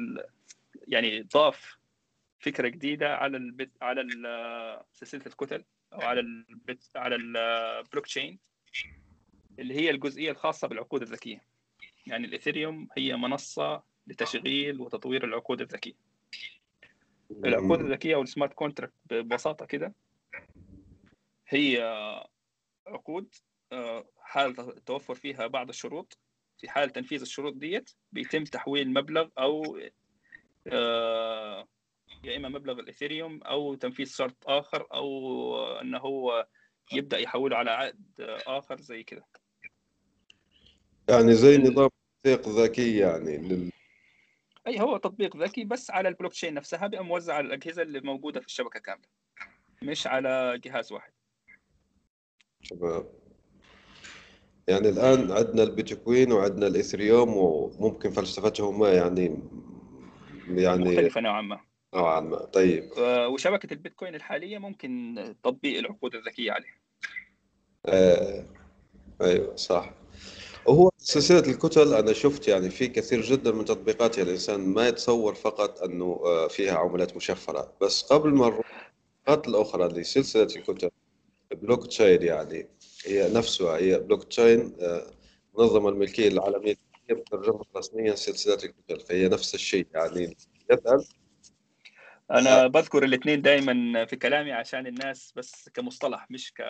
يعني 0.89 1.23
ضاف 1.23 1.79
فكرة 2.39 2.69
جديدة 2.69 3.17
على 3.17 3.37
البت 3.37 3.71
على 3.83 4.03
سلسلة 4.93 5.27
الكتل 5.27 5.65
أو 5.93 6.01
على 6.01 6.21
البت 6.21 6.91
على 6.97 7.15
البلوك 7.17 8.07
تشين 8.07 8.39
اللي 9.59 9.75
هي 9.75 9.91
الجزئية 9.91 10.31
الخاصة 10.31 10.69
بالعقود 10.69 11.03
الذكية. 11.03 11.45
يعني 12.07 12.27
الإيثيريوم 12.27 12.89
هي 12.97 13.17
منصة 13.17 13.83
لتشغيل 14.07 14.81
وتطوير 14.81 15.25
العقود 15.25 15.61
الذكية. 15.61 15.95
العقود 17.31 17.81
الذكية 17.81 18.15
أو 18.15 18.23
ال 18.23 18.28
smart 18.28 18.53
contract 18.53 18.95
ببساطة 19.11 19.67
كده 19.67 19.95
هي 21.49 21.83
عقود 22.87 23.35
آه، 23.73 24.07
حال 24.19 24.85
توفر 24.85 25.15
فيها 25.15 25.47
بعض 25.47 25.69
الشروط. 25.69 26.19
في 26.59 26.69
حال 26.69 26.91
تنفيذ 26.91 27.21
الشروط 27.21 27.55
ديت 27.55 27.91
بيتم 28.13 28.45
تحويل 28.45 28.93
مبلغ 28.93 29.29
أو 29.39 29.79
آه، 30.67 31.69
يا 32.25 32.37
إما 32.37 32.49
مبلغ 32.49 32.81
الاثيريوم 32.81 33.43
أو 33.43 33.75
تنفيذ 33.75 34.07
شرط 34.07 34.37
آخر 34.47 34.87
أو 34.93 35.81
انه 35.81 35.99
هو 35.99 36.47
يبدأ 36.93 37.19
يحوله 37.19 37.57
على 37.57 37.71
عقد 37.71 38.21
آخر 38.47 38.81
زي 38.81 39.03
كده. 39.03 39.27
يعني 41.09 41.35
زي 41.35 41.59
نظام 41.59 41.89
تطبيق 42.25 42.49
ذكي 42.49 42.99
يعني 42.99 43.37
لل... 43.37 43.71
أي 44.67 44.81
هو 44.81 44.97
تطبيق 44.97 45.37
ذكي 45.37 45.65
بس 45.65 45.91
على 45.91 46.09
البلوك 46.09 46.33
تشين 46.33 46.55
نفسها 46.55 46.87
بيبقى 46.87 47.05
موزع 47.05 47.35
على 47.35 47.47
الأجهزة 47.47 47.83
اللي 47.83 48.01
موجودة 48.01 48.41
في 48.41 48.47
الشبكة 48.47 48.81
كاملة 48.81 49.09
مش 49.83 50.07
على 50.07 50.61
جهاز 50.65 50.93
واحد. 50.93 51.13
تمام. 52.71 53.05
يعني 54.69 54.89
الآن 54.89 55.33
عندنا 55.33 55.63
البيتكوين 55.63 56.33
وعندنا 56.33 56.67
الإثريوم 56.67 57.37
وممكن 57.37 58.11
فلسفتهما 58.11 58.93
يعني 58.93 59.39
يعني 60.49 60.85
مختلفة 60.85 61.21
نوعا 61.21 61.41
ما. 61.41 61.61
نوعا 61.95 62.21
ما. 62.21 62.37
طيب. 62.37 62.91
وشبكة 63.33 63.73
البيتكوين 63.73 64.15
الحالية 64.15 64.59
ممكن 64.59 65.15
تطبيق 65.43 65.79
العقود 65.79 66.15
الذكية 66.15 66.53
عليها. 66.53 66.77
آه 67.87 68.47
أيوة 69.23 69.57
صح. 69.57 70.02
وهو 70.67 70.91
سلسلة 70.99 71.53
الكتل 71.53 71.95
أنا 71.95 72.13
شفت 72.13 72.49
يعني 72.49 72.71
في 72.71 72.89
كثير 72.89 73.21
جدا 73.21 73.53
من 73.53 73.65
تطبيقاتها 73.65 74.23
الإنسان 74.23 74.61
ما 74.61 74.89
يتصور 74.89 75.35
فقط 75.35 75.83
أنه 75.83 76.21
آه، 76.25 76.49
فيها 76.49 76.75
عملات 76.75 77.17
مشفرة. 77.17 77.73
بس 77.81 78.03
قبل 78.03 78.31
ما 78.31 78.47
نروح 78.47 78.93
الأخرى 79.29 79.89
لسلسلة 79.89 80.43
الكتل 80.57 80.91
بلوك 81.53 81.87
تشين 81.87 82.23
يعني 82.23 82.69
هي 83.07 83.33
نفسها 83.33 83.77
هي 83.77 83.99
بلوك 83.99 84.25
تشين 84.25 84.77
آه، 84.81 85.07
منظمة 85.59 85.89
الملكية 85.89 86.29
العالمية 86.29 86.75
هي 87.11 87.15
بترجمها 87.15 87.65
رسميا 87.77 88.15
سلسلة 88.15 88.55
الكتل. 88.55 89.01
فهي 89.01 89.29
نفس 89.29 89.55
الشيء 89.55 89.87
يعني. 89.95 90.37
يسأل؟ 90.71 91.05
أنا 92.31 92.67
بذكر 92.67 93.05
الاثنين 93.05 93.43
دائما 93.43 94.05
في 94.05 94.17
كلامي 94.17 94.53
عشان 94.53 94.87
الناس 94.87 95.33
بس 95.37 95.69
كمصطلح 95.69 96.31
مش 96.31 96.53
ك 96.53 96.63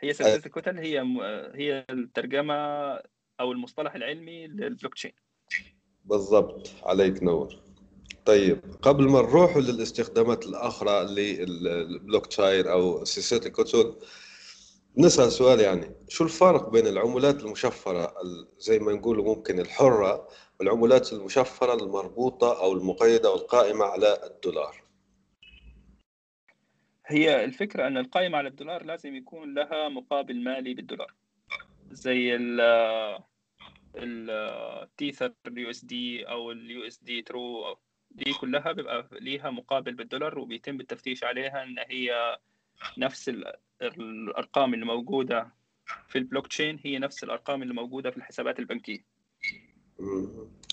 هي 0.00 0.12
سلسلة 0.12 0.42
الكتل 0.46 0.78
هي 0.78 1.02
م- 1.02 1.20
هي 1.54 1.84
الترجمة 1.90 2.54
أو 3.40 3.52
المصطلح 3.52 3.94
العلمي 3.94 4.46
للبلوك 4.46 4.94
تشين 4.94 5.12
بالضبط. 6.04 6.70
عليك 6.82 7.22
نور. 7.22 7.54
طيب 8.26 8.60
قبل 8.82 9.04
ما 9.08 9.22
نروح 9.22 9.56
للاستخدامات 9.56 10.46
الأخرى 10.46 11.04
للبلوك 11.04 12.26
تشين 12.26 12.66
أو 12.66 13.04
سلسلة 13.04 13.46
الكتل 13.46 13.96
نسأل 14.98 15.32
سؤال 15.32 15.60
يعني. 15.60 15.94
شو 16.08 16.24
الفرق 16.24 16.68
بين 16.70 16.86
العملات 16.86 17.40
المشفرة 17.40 18.04
ال- 18.22 18.48
زي 18.58 18.78
ما 18.78 18.92
نقول 18.92 19.24
ممكن 19.24 19.60
الحرة 19.60 20.28
والعملات 20.60 21.12
المشفرة 21.12 21.74
المربوطة 21.74 22.60
أو 22.62 22.72
المقيدة 22.72 23.30
والقائمة 23.32 23.84
على 23.84 24.20
الدولار؟ 24.24 24.83
هي 27.06 27.44
الفكرة 27.44 27.86
أن 27.86 27.98
القائمة 27.98 28.38
على 28.38 28.48
الدولار 28.48 28.84
لازم 28.84 29.16
يكون 29.16 29.54
لها 29.54 29.88
مقابل 29.88 30.40
مالي 30.44 30.74
بالدولار. 30.74 31.14
زي 31.90 32.36
ال 32.36 32.60
ال 33.96 34.13
Tether 34.13 35.15
ال 35.15 35.32
USD 35.46 35.58
أو 35.58 35.66
ال 35.66 35.70
USD 35.70 35.76
True 35.76 35.84
دي 35.84 38.32
كلها 38.32 38.72
بيبقى 38.72 39.08
ليها 39.12 39.50
مقابل 39.50 39.94
بالدولار 39.94 40.38
وبيتم 40.38 40.80
التفتيش 40.80 41.24
عليها 41.24 41.62
إن 41.62 41.76
هي 41.90 42.38
نفس 42.98 43.28
ال- 43.28 43.52
الأرقام 43.82 44.74
اللي 44.74 44.84
موجودة 44.86 45.48
في 46.08 46.18
البلوك 46.18 46.46
تشين 46.46 46.80
هي 46.84 46.98
نفس 46.98 47.24
الأرقام 47.24 47.62
اللي 47.62 47.74
موجودة 47.74 48.10
في 48.10 48.16
الحسابات 48.16 48.58
البنكية. 48.58 49.04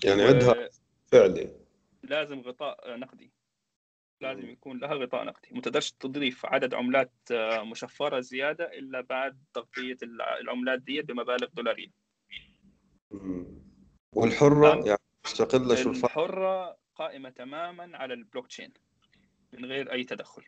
يعني 0.03 0.21
عندها 0.21 0.69
فعلي. 1.07 1.49
لازم 2.03 2.41
غطاء 2.41 2.97
نقدي. 2.97 3.31
لازم 4.21 4.49
يكون 4.49 4.77
لها 4.79 4.93
غطاء 4.93 5.23
نقدي. 5.25 5.47
ما 5.51 5.61
تقدرش 5.61 5.91
تضيف 5.91 6.45
عدد 6.45 6.73
عملات 6.73 7.11
آه، 7.31 7.63
مشفرة 7.63 8.19
زيادة 8.19 8.65
إلا 8.65 9.01
بعد 9.01 9.39
تغطية 9.53 9.97
الع- 10.03 10.37
العملات 10.37 10.81
دي 10.81 11.01
بمبالغ 11.01 11.47
دولارية. 11.53 11.87
مم. 13.11 13.61
والحرة 14.15 14.75
نعم. 14.75 14.85
يعني 14.85 14.99
مستقلة 15.25 15.75
شو 15.75 15.89
الفرق؟ 15.89 16.05
الحرة 16.05 16.77
قائمة 16.95 17.29
تماما 17.29 17.97
على 17.97 18.13
البلوك 18.13 18.47
تشين 18.47 18.73
من 19.53 19.65
غير 19.65 19.91
أي 19.91 20.03
تدخل. 20.03 20.43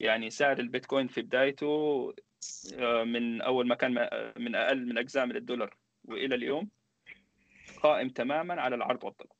يعني 0.00 0.30
سعر 0.30 0.58
البيتكوين 0.58 1.06
في 1.08 1.22
بدايته 1.22 1.66
آه، 2.78 3.04
من 3.04 3.42
أول 3.42 3.68
ما 3.68 3.74
كان 3.74 3.94
م- 3.94 4.32
من 4.42 4.54
أقل 4.54 4.86
من 4.86 4.98
أجزاء 4.98 5.26
من 5.26 5.36
الدولار 5.36 5.76
وإلى 6.04 6.34
اليوم 6.34 6.70
قائم 7.82 8.08
تماما 8.08 8.60
على 8.60 8.74
العرض 8.74 9.04
والطلب 9.04 9.30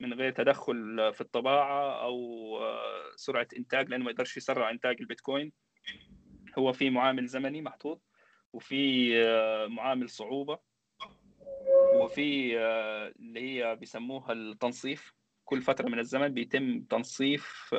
من 0.00 0.12
غير 0.12 0.30
تدخل 0.30 1.10
في 1.14 1.20
الطباعة 1.20 2.02
أو 2.02 2.18
آه، 2.62 3.12
سرعة 3.16 3.48
إنتاج 3.56 3.88
لأنه 3.88 4.04
ما 4.04 4.10
يقدرش 4.10 4.36
يسرع 4.36 4.70
إنتاج 4.70 4.96
البيتكوين. 5.00 5.52
هو 6.58 6.72
في 6.72 6.90
معامل 6.90 7.26
زمني 7.26 7.62
محطوط 7.62 8.02
وفي 8.52 9.12
آه، 9.24 9.66
معامل 9.66 10.10
صعوبة 10.10 10.58
وفي 11.94 12.58
آه، 12.58 13.12
اللي 13.18 13.40
هي 13.40 13.76
بيسموها 13.76 14.32
التنصيف. 14.32 15.14
كل 15.44 15.62
فترة 15.62 15.88
من 15.88 15.98
الزمن 15.98 16.28
بيتم 16.28 16.80
تنصيف 16.80 17.74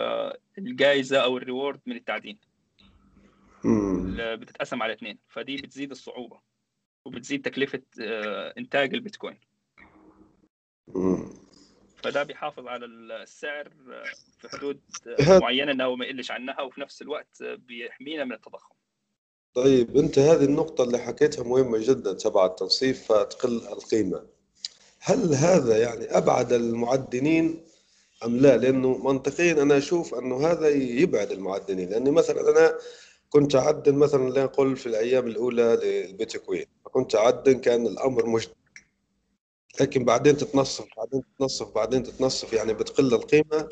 الجائزة 0.57 1.23
أو 1.23 1.37
الريورد 1.37 1.81
من 1.85 1.95
التعدين. 1.95 2.39
بتتقسم 4.35 4.83
على 4.83 4.93
اثنين 4.93 5.17
فدي 5.27 5.55
بتزيد 5.55 5.91
الصعوبة 5.91 6.39
وبتزيد 7.05 7.41
تكلفة 7.41 7.81
آه، 8.01 8.53
إنتاج 8.57 8.93
البيتكوين. 8.93 9.39
فده 12.03 12.23
بيحافظ 12.23 12.67
على 12.67 12.85
السعر 12.85 13.69
في 14.41 14.49
حدود 14.49 14.79
معينة 15.19 15.71
إنه 15.71 15.95
ما 15.95 16.05
يقلش 16.05 16.31
عنها 16.31 16.61
وفي 16.61 16.81
نفس 16.81 17.01
الوقت 17.01 17.43
بيحمينا 17.43 18.23
من 18.23 18.33
التضخم. 18.33 18.75
طيب 19.53 19.97
أنت 19.97 20.19
هذه 20.19 20.43
النقطة 20.45 20.83
اللي 20.83 20.97
حكيتها 20.97 21.43
مهمة 21.43 21.77
جدا 21.77 22.13
تبع 22.13 22.45
التنصيف 22.45 23.11
فتقل 23.11 23.55
القيمة. 23.55 24.23
هل 24.99 25.33
هذا 25.33 25.77
يعني 25.77 26.05
أبعد 26.17 26.53
المعدنين 26.53 27.63
أم 28.25 28.37
لا؟ 28.37 28.57
لأنه 28.57 28.97
منطقيا 28.97 29.61
أنا 29.61 29.77
أشوف 29.77 30.15
أنه 30.15 30.47
هذا 30.47 30.69
يبعد 30.69 31.31
المعدنين. 31.31 31.89
لأني 31.89 32.11
مثلا 32.11 32.49
أنا 32.51 32.77
كنت 33.29 33.55
أعدن 33.55 33.95
مثلا 33.95 34.29
لنقل 34.29 34.75
في 34.75 34.85
الأيام 34.85 35.27
الأولى 35.27 35.79
للبيتكوين. 35.83 36.65
فكنت 36.85 37.15
أعدن 37.15 37.59
كان 37.59 37.87
الأمر 37.87 38.25
مجدي 38.25 38.53
لكن 39.81 40.05
بعدين 40.05 40.37
تتنصف 40.37 40.87
بعدين 40.97 41.21
تتنصف 41.35 41.75
بعدين 41.75 42.03
تتنصف 42.03 42.53
يعني 42.53 42.73
بتقل 42.73 43.13
القيمة 43.13 43.69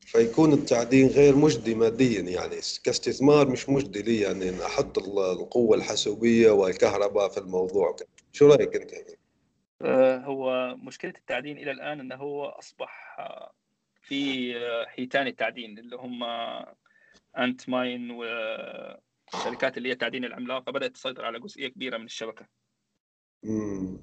فيكون 0.00 0.52
التعدين 0.52 1.06
غير 1.08 1.36
مجدي 1.36 1.74
ماديا 1.74 2.20
يعني 2.20 2.56
كاستثمار 2.84 3.48
مش 3.48 3.68
مجدي 3.68 4.02
لي 4.02 4.20
يعني 4.20 4.48
أن 4.48 4.60
أحط 4.60 4.98
ال- 4.98 5.18
القوة 5.18 5.76
الحاسوبية 5.76 6.50
والكهرباء 6.50 7.28
في 7.28 7.38
الموضوع 7.38 7.96
شو 8.32 8.46
رأيك 8.46 8.76
أنت؟ 8.76 8.92
آه، 9.82 10.16
هو 10.18 10.76
مشكلة 10.76 11.12
التعدين 11.18 11.58
إلى 11.58 11.70
الآن 11.70 12.00
أنه 12.00 12.14
هو 12.14 12.44
أصبح 12.44 13.16
آه، 13.18 13.52
في 14.02 14.52
آه، 14.56 14.84
حيتان 14.86 15.26
التعدين 15.26 15.78
اللي 15.78 15.96
هم 15.96 16.24
أنت 17.38 17.68
ماين 17.68 18.10
والشركات 18.10 19.76
اللي 19.78 19.88
هي 19.88 19.92
التعدين 19.92 20.24
العملاقة 20.24 20.72
بدأت 20.72 20.90
تسيطر 20.94 21.24
على 21.24 21.40
جزئية 21.40 21.68
كبيرة 21.68 21.96
من 21.98 22.04
الشبكة 22.04 22.46
مم. 23.42 23.98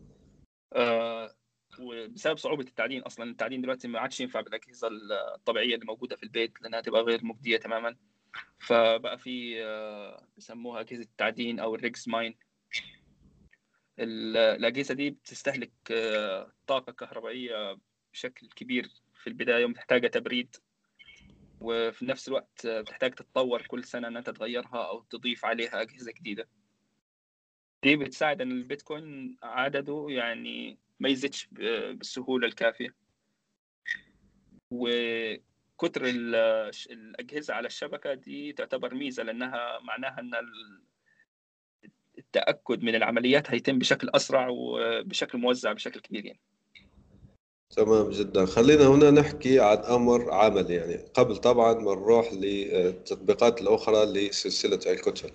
آه، 1.79 1.83
وبسبب 1.83 2.37
صعوبة 2.37 2.63
التعدين 2.63 3.01
أصلا 3.01 3.31
التعدين 3.31 3.61
دلوقتي 3.61 3.87
ما 3.87 3.99
عادش 3.99 4.19
ينفع 4.21 4.41
بالأجهزة 4.41 4.89
الطبيعية 5.35 5.75
اللي 5.75 5.85
موجودة 5.85 6.15
في 6.15 6.23
البيت 6.23 6.61
لأنها 6.61 6.81
تبقى 6.81 7.01
غير 7.01 7.25
مجدية 7.25 7.57
تماما. 7.57 7.95
فبقى 8.59 9.17
في 9.17 9.63
آه، 9.63 10.27
بيسموها 10.35 10.81
أجهزة 10.81 11.03
التعدين 11.03 11.59
أو 11.59 11.75
الريكس 11.75 12.07
ماين. 12.07 12.37
ال- 13.99 14.37
الأجهزة 14.37 14.93
دي 14.93 15.09
بتستهلك 15.09 15.71
آه، 15.91 16.51
طاقة 16.67 16.91
كهربائية 16.91 17.77
بشكل 18.13 18.47
كبير 18.47 18.89
في 19.15 19.27
البداية 19.27 19.65
ومحتاجة 19.65 20.07
تبريد. 20.07 20.55
وفي 21.61 22.05
نفس 22.05 22.27
الوقت 22.27 22.67
بتحتاج 22.67 23.13
تتطور 23.13 23.61
كل 23.61 23.83
سنة 23.83 24.07
إن 24.07 24.17
أنت 24.17 24.29
تغيرها 24.29 24.89
أو 24.89 25.03
تضيف 25.03 25.45
عليها 25.45 25.81
أجهزة 25.81 26.11
جديدة. 26.11 26.47
دي 27.83 27.95
بتساعد 27.95 28.41
إن 28.41 28.51
البيتكوين 28.51 29.37
عدده 29.43 30.05
يعني 30.09 30.77
ما 30.99 31.09
يزيدش 31.09 31.47
بالسهولة 31.51 32.47
الكافية. 32.47 32.95
وكتر 34.71 36.05
الأجهزة 36.89 37.53
على 37.53 37.67
الشبكة 37.67 38.13
دي 38.13 38.53
تعتبر 38.53 38.93
ميزة 38.93 39.23
لأنها 39.23 39.79
معناها 39.79 40.19
إن 40.19 40.31
التأكد 42.17 42.83
من 42.83 42.95
العمليات 42.95 43.51
هيتم 43.51 43.79
بشكل 43.79 44.09
أسرع 44.09 44.47
وبشكل 44.49 45.37
موزع 45.37 45.73
بشكل 45.73 45.99
كبير 45.99 46.25
يعني. 46.25 46.39
تمام 47.69 48.09
جدا. 48.09 48.45
خلينا 48.45 48.87
هنا 48.87 49.11
نحكي 49.11 49.59
عن 49.59 49.77
أمر 49.77 50.31
عملي 50.31 50.73
يعني. 50.73 50.95
قبل 50.95 51.37
طبعا 51.37 51.73
ما 51.73 51.95
نروح 51.95 52.33
للتطبيقات 52.33 53.61
الأخرى 53.61 54.05
لسلسلة 54.05 54.93
الكتل. 54.93 55.31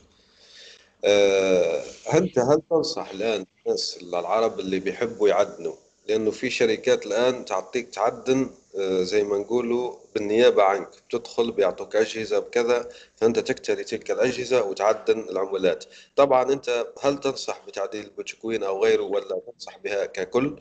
انت 2.15 2.39
هل 2.39 2.63
تنصح 2.71 3.11
الآن 3.11 3.47
الناس 3.67 3.99
العرب 4.03 4.61
اللي 4.61 4.81
بيحبوا 4.81 5.29
يعدنوا؟ 5.29 5.75
لأنه 6.09 6.31
في 6.31 6.51
شركات 6.51 7.07
الآن 7.07 7.45
تعطيك 7.45 7.89
تعدن 7.91 8.51
أه 8.79 9.03
زي 9.03 9.25
ما 9.25 9.39
نقولوا 9.39 9.95
بالنيابة 10.15 10.63
عنك. 10.63 10.89
بتدخل 11.09 11.53
بيعطوك 11.53 11.97
أجهزة 11.97 12.39
بكذا 12.39 12.89
فأنت 13.17 13.39
تشتري 13.39 13.85
تلك 13.85 14.11
الأجهزة 14.11 14.63
وتعدن 14.65 15.21
العملات. 15.21 15.85
طبعا 16.17 16.53
أنت 16.53 16.87
هل 17.01 17.21
تنصح 17.21 17.61
بتعدين 17.67 18.05
البيتكوين 18.05 18.63
أو 18.63 18.85
غيره 18.85 19.03
ولا 19.03 19.41
تنصح 19.53 19.79
بها 19.79 20.07
ككل؟ 20.07 20.61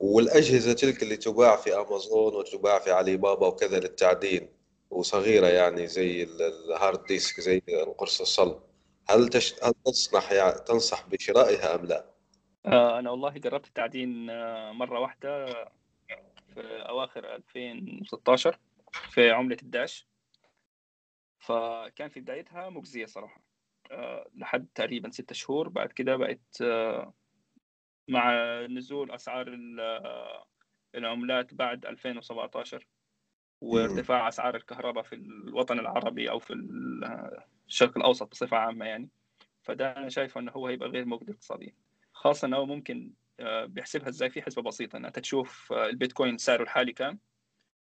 والأجهزة 0.00 0.72
تلك 0.72 1.02
اللي 1.02 1.16
تباع 1.16 1.56
في 1.56 1.74
أمازون 1.76 2.34
وتباع 2.34 2.78
في 2.78 2.90
علي 2.92 3.16
بابا 3.16 3.46
وكذا 3.46 3.78
للتعدين 3.78 4.48
وصغيرة 4.90 5.46
يعني 5.46 5.86
زي 5.86 6.22
ال 6.22 6.38
hard 6.38 7.04
disk 7.06 7.40
زي 7.40 7.62
القرص 7.68 8.20
الصلب. 8.20 8.58
هل 9.12 9.28
تش... 9.28 9.54
هل 9.64 9.72
تنصح 9.84 10.32
يعني 10.32 10.58
تنصح 10.58 11.06
بشرائها 11.08 11.74
أم 11.74 11.86
لا؟ 11.86 12.04
آه 12.66 12.98
أنا 12.98 13.10
والله 13.10 13.30
جربت 13.30 13.66
التعدين 13.66 14.26
مرة 14.70 14.98
واحدة 15.00 15.46
في 16.54 16.60
أواخر 16.88 17.34
2016 17.34 18.58
في 19.10 19.30
عملة 19.30 19.56
الداش. 19.62 20.08
فكان 21.38 22.08
في 22.08 22.20
بدايتها 22.20 22.70
مجزية 22.70 23.06
صراحة. 23.06 23.42
أه 23.90 24.30
لحد 24.34 24.66
تقريبا 24.74 25.10
ستة 25.10 25.34
شهور. 25.34 25.68
بعد 25.68 25.92
كده 25.92 26.16
بقت 26.16 26.62
مع 28.08 28.32
نزول 28.66 29.10
أسعار 29.10 29.58
العملات 30.94 31.54
بعد 31.54 31.86
2017 31.86 32.86
وارتفاع 33.62 34.28
أسعار 34.28 34.56
الكهرباء 34.56 35.02
في 35.02 35.14
الوطن 35.14 35.78
العربي 35.78 36.30
أو 36.30 36.38
في 36.38 36.52
الشرق 37.68 37.98
الأوسط 37.98 38.30
بصفة 38.30 38.56
عامة 38.56 38.84
يعني. 38.84 39.08
فده 39.62 39.96
أنا 39.96 40.08
شايفه 40.08 40.40
إنه 40.40 40.52
هو 40.52 40.66
هيبقى 40.66 40.88
غير 40.88 41.04
مجدي 41.04 41.32
اقتصاديا. 41.32 41.74
خاصة 42.12 42.46
انه 42.46 42.64
ممكن 42.64 43.12
بيحسبها 43.64 44.08
إزاي؟ 44.08 44.30
في 44.30 44.42
حسبة 44.42 44.62
بسيطة 44.62 44.96
إن 44.96 45.04
أنت 45.04 45.18
تشوف 45.18 45.72
البيتكوين 45.72 46.38
سعره 46.38 46.62
الحالي 46.62 46.92
كام؟ 46.92 47.18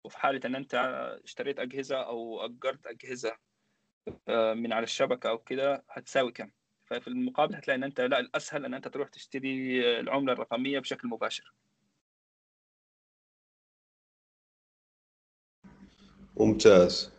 وفي 0.04 0.18
حالة 0.18 0.40
إن 0.44 0.54
أنت 0.54 0.74
اشتريت 1.24 1.60
أجهزة 1.60 1.96
أو 1.96 2.44
أجرت 2.44 2.86
أجهزة 2.86 3.36
من 4.54 4.72
على 4.72 4.84
الشبكة 4.84 5.28
أو 5.30 5.38
كده 5.38 5.84
هتساوي 5.90 6.32
كام؟ 6.32 6.52
ففي 6.86 7.08
المقابل 7.08 7.54
هتلاقي 7.54 7.76
إن 7.76 7.84
أنت 7.84 8.00
لا 8.00 8.20
الأسهل 8.20 8.64
إن 8.64 8.74
أنت 8.74 8.88
تروح 8.88 9.08
تشتري 9.08 9.80
العملة 10.00 10.32
الرقمية 10.32 10.78
بشكل 10.78 11.08
مباشر. 11.08 11.52
ممتاز. 16.36 17.10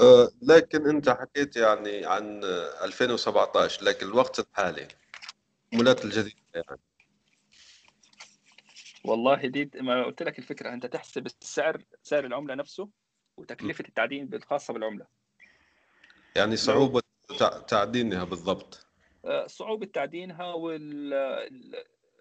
أه 0.00 0.30
لكن 0.42 0.88
انت 0.88 1.08
حكيت 1.08 1.56
يعني 1.56 2.06
عن 2.06 2.40
2017 2.44 3.84
لكن 3.84 4.06
الوقت 4.06 4.38
الحالي 4.38 4.88
العملات 5.72 6.04
الجديدة 6.04 6.36
يعني. 6.54 6.80
والله 9.04 9.46
دي 9.46 9.70
ما 9.74 10.04
قلت 10.04 10.22
لك 10.22 10.38
الفكرة 10.38 10.72
انت 10.72 10.86
تحسب 10.86 11.26
السعر 11.26 11.82
سعر 12.02 12.24
العملة 12.26 12.54
نفسه 12.54 12.88
وتكلفة 13.36 13.84
التعدين 13.88 14.34
الخاصة 14.34 14.74
بالعملة. 14.74 15.06
يعني 16.36 16.56
صعوبة 16.56 17.02
تعدينها 17.68 18.24
بالضبط. 18.24 18.86
صعوبة 19.46 19.86
تعدينها 19.86 20.54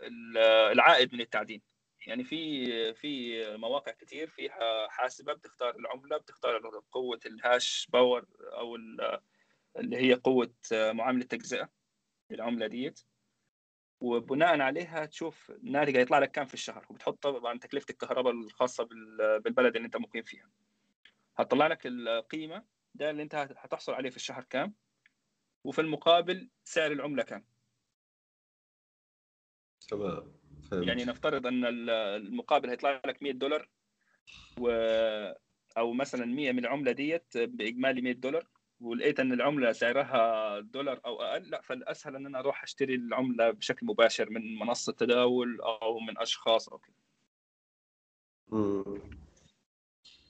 والعائد 0.01 1.13
من 1.13 1.21
التعدين. 1.21 1.61
يعني 2.07 2.23
في 2.23 2.93
في 2.93 3.43
مواقع 3.57 3.91
كتير 3.91 4.29
فيها 4.29 4.87
حاسبة 4.87 5.33
بتختار 5.33 5.75
العملة 5.75 6.17
بتختار 6.17 6.81
قوة 6.91 7.19
الهاش 7.25 7.87
باور 7.93 8.27
أو 8.41 8.75
اللي 9.77 9.97
هي 9.97 10.13
قوة 10.13 10.53
معاملة 10.71 11.25
تجزئه 11.25 11.69
للعمله 12.29 12.67
ديت. 12.67 12.99
وبناء 14.01 14.61
عليها 14.61 15.05
تشوف 15.05 15.51
الناتج 15.51 15.97
هيطلع 15.97 16.19
لك 16.19 16.31
كام 16.31 16.45
في 16.45 16.53
الشهر 16.53 16.85
وبتحط 16.89 17.23
طبعا 17.23 17.59
تكلفة 17.59 17.85
الكهرباء 17.89 18.33
الخاصة 18.33 18.83
بالبلد 19.43 19.75
اللي 19.75 19.85
أنت 19.85 19.97
مقيم 19.97 20.23
فيها. 20.23 20.49
هتطلع 21.37 21.67
لك 21.67 21.81
القيمة 21.85 22.63
ده 22.95 23.09
اللي 23.09 23.23
أنت 23.23 23.35
هتحصل 23.35 23.93
عليه 23.93 24.09
في 24.09 24.15
الشهر 24.17 24.43
كام. 24.43 24.73
وفي 25.63 25.81
المقابل 25.81 26.49
سعر 26.63 26.91
العملة 26.91 27.23
كام. 27.23 27.45
تمام 29.91 30.23
يعني 30.73 31.05
نفترض 31.05 31.47
أن 31.47 31.65
المقابل 31.89 32.69
هيطلع 32.69 33.01
لك 33.05 33.23
100 33.23 33.31
دولار 33.31 33.67
و 34.59 34.69
أو 35.77 35.93
مثلا 35.93 36.25
100 36.25 36.51
من 36.51 36.59
العملة 36.59 36.91
ديت 36.91 37.37
بإجمالي 37.37 38.01
100 38.01 38.13
دولار 38.13 38.47
ولقيت 38.81 39.19
أن 39.19 39.33
العملة 39.33 39.71
سعرها 39.71 40.59
دولار 40.59 41.01
أو 41.05 41.21
أقل 41.21 41.49
لا 41.49 41.61
فالأسهل 41.61 42.15
إن 42.15 42.25
أنا 42.25 42.39
أروح 42.39 42.63
أشتري 42.63 42.95
العملة 42.95 43.51
بشكل 43.51 43.85
مباشر 43.85 44.29
من 44.29 44.55
منصة 44.59 44.93
تداول 44.93 45.61
أو 45.61 45.99
من 45.99 46.17
أشخاص 46.17 46.69
أو 46.69 46.77
كده. 46.77 46.95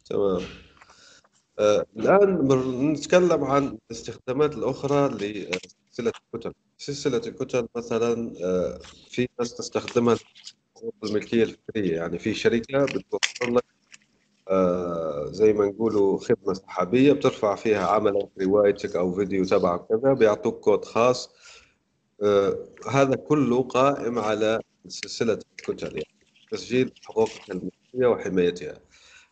تمام. 0.05 0.41
آه 1.59 1.85
الآن 1.97 2.91
نتكلم 2.91 3.43
عن 3.43 3.77
الاستخدامات 3.91 4.55
الأخرى 4.57 5.07
لسلسله 5.91 6.11
الكتل. 6.33 6.53
سلسلة 6.77 7.17
الكتل 7.17 7.67
مثلا 7.75 8.33
آه 8.43 8.79
في 9.09 9.27
ناس 9.39 9.55
تستخدمها 9.55 10.17
الملكية 11.03 11.43
الفكرية. 11.43 11.95
يعني 11.95 12.19
في 12.19 12.33
شركة 12.33 12.85
بتوفر 12.85 13.51
لك 13.51 13.63
آه 14.49 15.25
زي 15.31 15.53
ما 15.53 15.65
نقولوا 15.65 16.17
خدمة 16.19 16.53
سحابية 16.53 17.13
بترفع 17.13 17.55
فيها 17.55 17.87
عملك 17.87 18.29
روايتك 18.41 18.95
أو 18.95 19.15
فيديو 19.15 19.45
تبعك 19.45 19.85
كذا 19.87 20.13
بيعطوك 20.13 20.59
كود 20.59 20.85
خاص. 20.85 21.29
آه 22.23 22.67
هذا 22.89 23.15
كله 23.15 23.63
قائم 23.63 24.19
على 24.19 24.59
سلسلة 24.87 25.39
الكتل 25.59 25.87
يعني 25.87 26.17
تسجيل 26.51 26.91
حقوقك 27.03 27.51
الملكية 27.51 28.07
وحمايتها. 28.07 28.79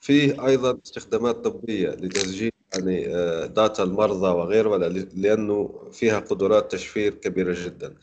فيه 0.02 0.48
أيضا 0.48 0.80
استخدامات 0.86 1.36
طبية 1.36 1.90
لتسجيل 1.90 2.52
يعني 2.74 3.16
آه 3.16 3.46
داتا 3.46 3.84
المرضى 3.84 4.28
وغيرها 4.28 4.78
لأنه 5.14 5.90
فيها 5.92 6.20
قدرات 6.20 6.72
تشفير 6.72 7.14
كبيرة 7.14 7.56
جدا 7.66 7.96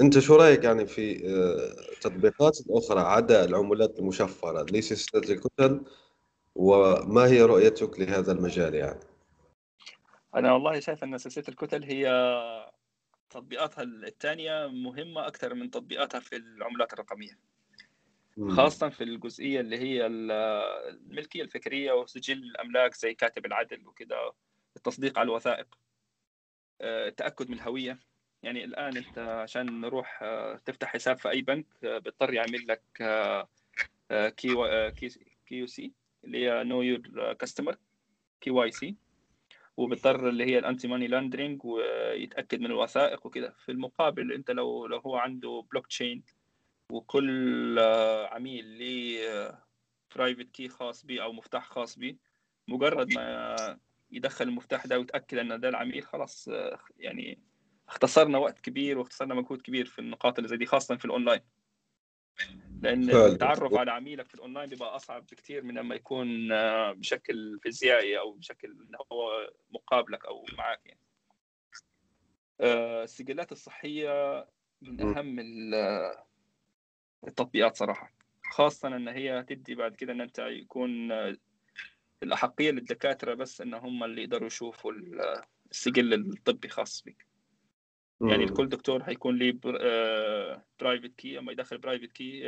أنت 0.00 0.18
شو 0.18 0.36
رأيك 0.36 0.64
يعني 0.64 0.86
في 0.86 1.14
تطبيقات 2.00 2.58
أخرى 2.70 3.00
عدا 3.00 3.44
العملات 3.44 3.98
المشفرة 3.98 4.66
لسلسله 4.70 5.34
الكتل 5.34 5.84
وما 6.54 7.26
هي 7.26 7.42
رؤيتك 7.42 8.00
لهذا 8.00 8.32
المجال 8.32 8.74
يعني؟ 8.74 9.00
أنا 10.34 10.52
والله 10.52 10.80
شايف 10.80 11.04
أن 11.04 11.18
سلسله 11.18 11.44
الكتل 11.48 11.82
هي 11.84 12.06
تطبيقاتها 13.30 13.82
الثانية 13.82 14.66
مهمة 14.66 15.26
أكثر 15.26 15.54
من 15.54 15.70
تطبيقاتها 15.70 16.20
في 16.20 16.36
العملات 16.36 16.92
الرقمية 16.92 17.38
خاصة 18.48 18.88
في 18.88 19.04
الجزئية 19.04 19.60
اللي 19.60 19.78
هي 19.78 20.06
الملكية 20.06 21.42
الفكرية 21.42 21.92
وسجل 21.92 22.38
الأملاك 22.38 22.94
زي 22.94 23.14
كاتب 23.14 23.46
العدل 23.46 23.86
وكده 23.86 24.32
التصديق 24.76 25.18
على 25.18 25.26
الوثائق 25.26 25.78
التأكد 26.80 27.48
من 27.48 27.54
الهوية. 27.54 27.98
يعني 28.42 28.64
الآن 28.64 28.96
أنت 28.96 29.18
عشان 29.18 29.80
نروح 29.80 30.24
تفتح 30.64 30.88
حساب 30.92 31.18
في 31.18 31.30
أي 31.30 31.42
بنك 31.42 31.66
بيضطر 31.82 32.34
يعمل 32.34 32.66
لك 32.68 32.82
K 34.36 34.54
KYC 35.46 35.92
اللي 36.24 36.46
هي 36.46 36.64
know 36.64 36.82
your 36.82 37.32
customer 37.32 37.76
KYC 38.40 38.96
وبيضطر 39.76 40.28
اللي 40.28 40.44
هي 40.44 40.58
ال 40.58 40.64
anti 40.64 40.88
money 40.88 41.06
laundering 41.06 41.64
ويتأكد 41.64 42.60
من 42.60 42.66
الوثائق 42.66 43.26
وكده. 43.26 43.54
في 43.58 43.72
المقابل 43.72 44.32
أنت 44.32 44.50
لو 44.50 44.86
لو 44.86 44.98
هو 44.98 45.16
عنده 45.16 45.64
بلوك 45.70 45.86
تشين 45.86 46.22
وكل 46.92 47.78
عميل 48.30 48.64
ليه 48.64 49.58
private 50.14 50.50
key 50.50 50.68
خاص 50.68 51.06
به 51.06 51.22
أو 51.22 51.32
مفتاح 51.32 51.66
خاص 51.68 51.98
به 51.98 52.16
مجرد 52.68 53.12
ما 53.12 53.78
يدخل 54.10 54.44
المفتاح 54.44 54.86
ده 54.86 54.98
ويتأكد 54.98 55.38
إن 55.38 55.60
ده 55.60 55.68
العميل 55.68 56.02
خلاص 56.02 56.48
يعني 56.96 57.38
اختصرنا 57.88 58.38
وقت 58.38 58.60
كبير 58.60 58.98
واختصرنا 58.98 59.34
مجهود 59.34 59.62
كبير 59.62 59.86
في 59.86 59.98
النقاط 59.98 60.38
اللي 60.38 60.48
زي 60.48 60.56
دي 60.56 60.66
خاصة 60.66 60.96
في 60.96 61.04
الاونلاين 61.04 61.40
لأن. 62.82 63.10
التعرف 63.10 63.74
على 63.74 63.90
عميلك 63.92 64.28
في 64.28 64.34
الاونلاين 64.34 64.68
بيبقى 64.68 64.96
أصعب 64.96 65.22
بكثير 65.26 65.62
من 65.62 65.74
لما 65.74 65.94
يكون 65.94 66.52
آه، 66.52 66.92
بشكل 66.92 67.58
فيزيائي 67.62 68.18
أو 68.18 68.32
بشكل 68.32 68.70
انه 68.70 68.98
هو 69.12 69.50
مقابلك 69.70 70.24
أو 70.26 70.44
معك 70.58 70.80
يعني 70.86 71.00
آه، 72.60 73.04
السجلات 73.04 73.52
الصحية 73.52 74.46
من. 74.82 75.00
أهم 75.00 75.38
ال- 75.38 76.25
التطبيقات 77.26 77.76
صراحة 77.76 78.12
خاصة 78.50 78.88
إن 78.88 79.08
هي 79.08 79.42
تدي 79.42 79.74
بعد 79.74 79.94
كده 79.94 80.12
إن 80.12 80.20
أنت 80.20 80.38
يكون 80.38 81.12
آه، 81.12 81.36
الأحقية 82.22 82.70
للدكاترة 82.70 83.34
بس 83.34 83.60
إن 83.60 83.74
هم 83.74 84.04
اللي 84.04 84.22
يقدروا 84.22 84.46
يشوفوا 84.46 84.92
ال- 84.92 85.42
السجل 85.70 86.14
الطبي 86.14 86.68
خاص 86.68 87.02
بك 87.06 87.26
يعني. 88.20 88.44
لكل 88.44 88.68
دكتور 88.68 89.02
هيكون 89.02 89.36
ليه 89.36 89.52
private 90.80 91.14
key 91.16 91.38
أما 91.38 91.52
يدخل 91.52 91.78
private 91.78 92.12
key 92.12 92.42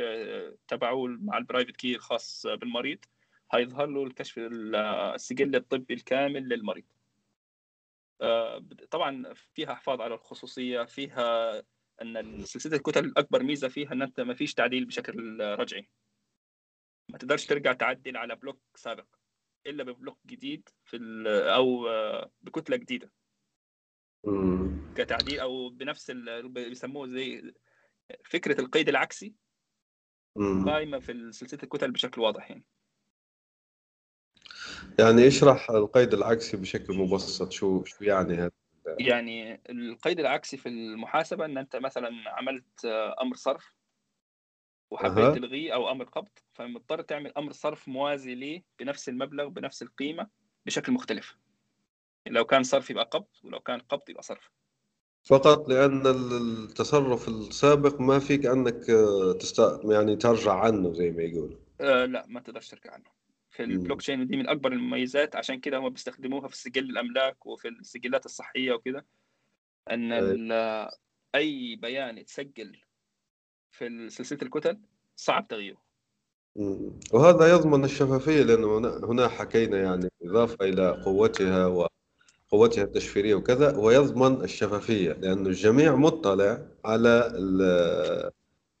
تبعه 0.67 1.05
مع 1.07 1.37
ال 1.37 1.42
private 1.42 1.75
key 1.77 1.95
الخاص 1.95 2.45
بالمريض 2.47 2.99
هيظهر 3.51 3.85
له 3.87 4.03
الكشف 4.03 4.37
ال- 4.37 4.75
السجل 5.15 5.55
الطبي 5.55 5.93
الكامل 5.93 6.49
للمريض 6.49 6.85
آه، 8.21 8.63
طبعا 8.91 9.33
فيها 9.53 9.73
حفاظ 9.75 10.01
على 10.01 10.13
الخصوصية 10.15 10.83
فيها 10.83 11.63
أن 12.01 12.43
سلسلة 12.45 12.75
الكتل 12.75 13.05
الاكبر 13.05 13.43
ميزة 13.43 13.67
فيها 13.67 13.93
أن 13.93 14.01
أنت 14.01 14.19
ما 14.19 14.33
فيش 14.33 14.53
تعديل 14.53 14.85
بشكل 14.85 15.39
رجعي 15.41 15.89
ما 17.09 17.17
تقدرش 17.17 17.45
ترجع 17.45 17.73
تعدل 17.73 18.17
على 18.17 18.35
block 18.35 18.61
سابق 18.75 19.05
إلا 19.67 19.83
ب 19.83 19.89
block 19.89 20.19
جديد 20.25 20.69
في 20.85 20.97
أو 21.55 21.87
بكتلة 22.41 22.77
جديدة. 22.77 23.11
كتعديل 24.95 25.39
أو 25.39 25.69
بنفس 25.69 26.11
بيسموه 26.43 27.07
زي 27.07 27.53
فكرة 28.25 28.61
القيد 28.61 28.89
العكسي. 28.89 29.35
قائمة 30.65 30.99
في 30.99 31.31
سلسلة 31.31 31.59
الكتل 31.63 31.91
بشكل 31.91 32.21
واضح 32.21 32.51
يعني 32.51 32.65
يعني 34.99 35.27
اشرح 35.27 35.71
القيد 35.71 36.13
العكسي 36.13 36.57
بشكل 36.57 36.93
مبسط 36.93 37.51
شو 37.51 37.83
شو 37.83 38.03
يعني 38.03 38.33
هذا 38.33 38.51
يعني 38.99 39.61
القيد 39.69 40.19
العكسي 40.19 40.57
في 40.57 40.69
المحاسبة 40.69 41.45
إن 41.45 41.57
أنت 41.57 41.75
مثلا 41.75 42.09
عملت 42.27 42.85
أمر 43.21 43.35
صرف 43.35 43.73
وحبيت 44.91 45.25
أها. 45.25 45.33
تلغيه 45.33 45.73
أو 45.73 45.91
أمر 45.91 46.05
قبض 46.05 46.29
فمضطر 46.53 47.01
تعمل 47.01 47.33
أمر 47.37 47.51
صرف 47.51 47.87
موازي 47.87 48.35
ليه 48.35 48.63
بنفس 48.79 49.09
المبلغ 49.09 49.47
بنفس 49.47 49.81
القيمة 49.81 50.27
بشكل 50.65 50.91
مختلف. 50.91 51.37
لو 52.27 52.45
كان 52.45 52.63
صرف 52.63 52.89
يبقى 52.89 53.03
قبض 53.11 53.27
ولو 53.43 53.59
كان 53.59 53.79
قبض 53.79 54.09
يبقى 54.09 54.23
صرف. 54.23 54.51
فقط 55.23 55.69
ال- 55.69 56.07
التصرف 56.07 57.27
السابق 57.27 58.01
ما 58.01 58.19
فيك 58.19 58.45
أنك 58.45 58.89
آه، 58.89 59.33
تست... 59.33 59.79
يعني 59.83 60.15
ترجع 60.15 60.53
عنه 60.53 60.93
زي 60.93 61.11
ما 61.11 61.23
يقولوا. 61.23 61.57
آه 61.81 62.05
لا 62.05 62.25
ما 62.27 62.39
تقدرش 62.39 62.69
ترجع 62.69 62.93
عنه. 62.93 63.18
في. 63.65 63.71
البلوك 63.73 64.01
تشين 64.01 64.27
دي 64.27 64.37
من 64.37 64.49
أكبر 64.49 64.71
المميزات 64.73 65.35
عشان 65.35 65.59
كده 65.59 65.77
هم 65.77 65.89
بيستخدموها 65.89 66.47
في 66.47 66.57
سجل 66.57 66.89
الأملاك 66.89 67.45
وفي 67.45 67.67
السجلات 67.67 68.25
الصحية 68.25 68.73
وكده 68.73 69.05
إن 69.91 70.11
أي. 70.11 70.19
ال- 70.19 70.89
أي 71.35 71.75
بيان 71.75 72.17
يتسجل 72.17 72.81
في 73.71 74.09
سلسلة 74.09 74.39
الكتل 74.41 74.79
صعب 75.15 75.47
تغييره. 75.47 75.81
وهذا 77.13 77.51
يضمن 77.53 77.83
الشفافية 77.83 78.41
لأنه 78.43 78.77
هنا 79.11 79.27
حكينا 79.27 79.81
يعني 79.81 80.09
إضافة 80.23 80.65
إلى 80.65 81.01
قوتها 81.05 81.87
وقوتها 82.51 82.83
التشفيرية 82.83 83.35
وكذا 83.35 83.77
ويضمن 83.77 84.43
الشفافية 84.43 85.11
لأنه 85.13 85.49
الجميع 85.49 85.95
مطلع 85.95 86.67
على 86.85 87.31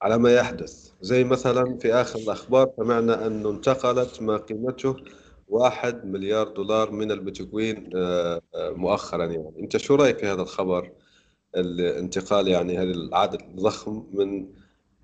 على 0.01 0.17
ما 0.17 0.33
يحدث. 0.33 0.91
زي 1.01 1.23
مثلا 1.23 1.77
في 1.77 1.93
آخر 1.93 2.19
الأخبار 2.19 2.71
سمعنا 2.77 3.27
أنه 3.27 3.49
انتقلت 3.49 4.21
ما 4.21 4.37
قيمته 4.37 4.95
واحد 5.47 6.05
مليار 6.05 6.47
دولار 6.47 6.91
من 6.91 7.11
البيتكوين 7.11 7.89
آه، 7.95 8.41
آه، 8.55 8.69
مؤخرا 8.69 9.25
يعني. 9.25 9.53
أنت 9.59 9.77
شو 9.77 9.95
رأيك 9.95 10.17
في 10.17 10.25
هذا 10.25 10.41
الخبر؟ 10.41 10.91
الانتقال 11.55 12.47
يعني 12.47 12.77
هذا 12.77 12.91
العدد 12.91 13.41
الضخم 13.41 14.05
من 14.13 14.47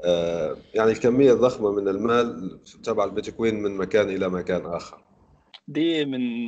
آه، 0.03 0.57
يعني 0.73 0.91
الكمية 0.91 1.33
الضخمة 1.33 1.71
من 1.71 1.87
المال 1.87 2.59
تبع 2.83 3.03
البيتكوين 3.03 3.61
من 3.61 3.77
مكان 3.77 4.09
إلى 4.09 4.29
مكان 4.29 4.65
آخر. 4.65 5.03
دي 5.67 6.05
من 6.05 6.47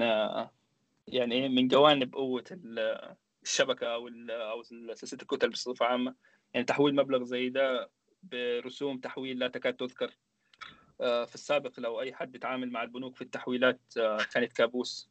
يعني 1.07 1.35
إيه 1.35 1.49
من 1.49 1.67
جوانب 1.67 2.13
قوة 2.13 2.43
ال- 2.51 3.15
الشبكة 3.43 3.87
أو 3.87 4.07
ال- 4.07 4.31
أو 4.31 4.63
سلسلة 4.63 5.19
الكتل 5.21 5.49
بصفة 5.49 5.85
عامة. 5.85 6.15
يعني 6.53 6.65
تحويل 6.65 6.95
مبلغ 6.95 7.23
زي 7.23 7.49
ده 7.49 7.89
برسوم 8.31 8.97
تحويل 8.97 9.39
لا 9.39 9.47
تكاد 9.47 9.73
تذكر. 9.73 10.17
آه، 11.01 11.25
في 11.25 11.35
السابق 11.35 11.79
لو 11.79 12.01
أي 12.01 12.13
حد 12.13 12.35
يتعامل 12.35 12.71
مع 12.71 12.83
البنوك 12.83 13.15
في 13.15 13.21
التحويلات 13.21 13.81
آه، 13.97 14.17
كانت 14.33 14.53
كابوس. 14.53 15.09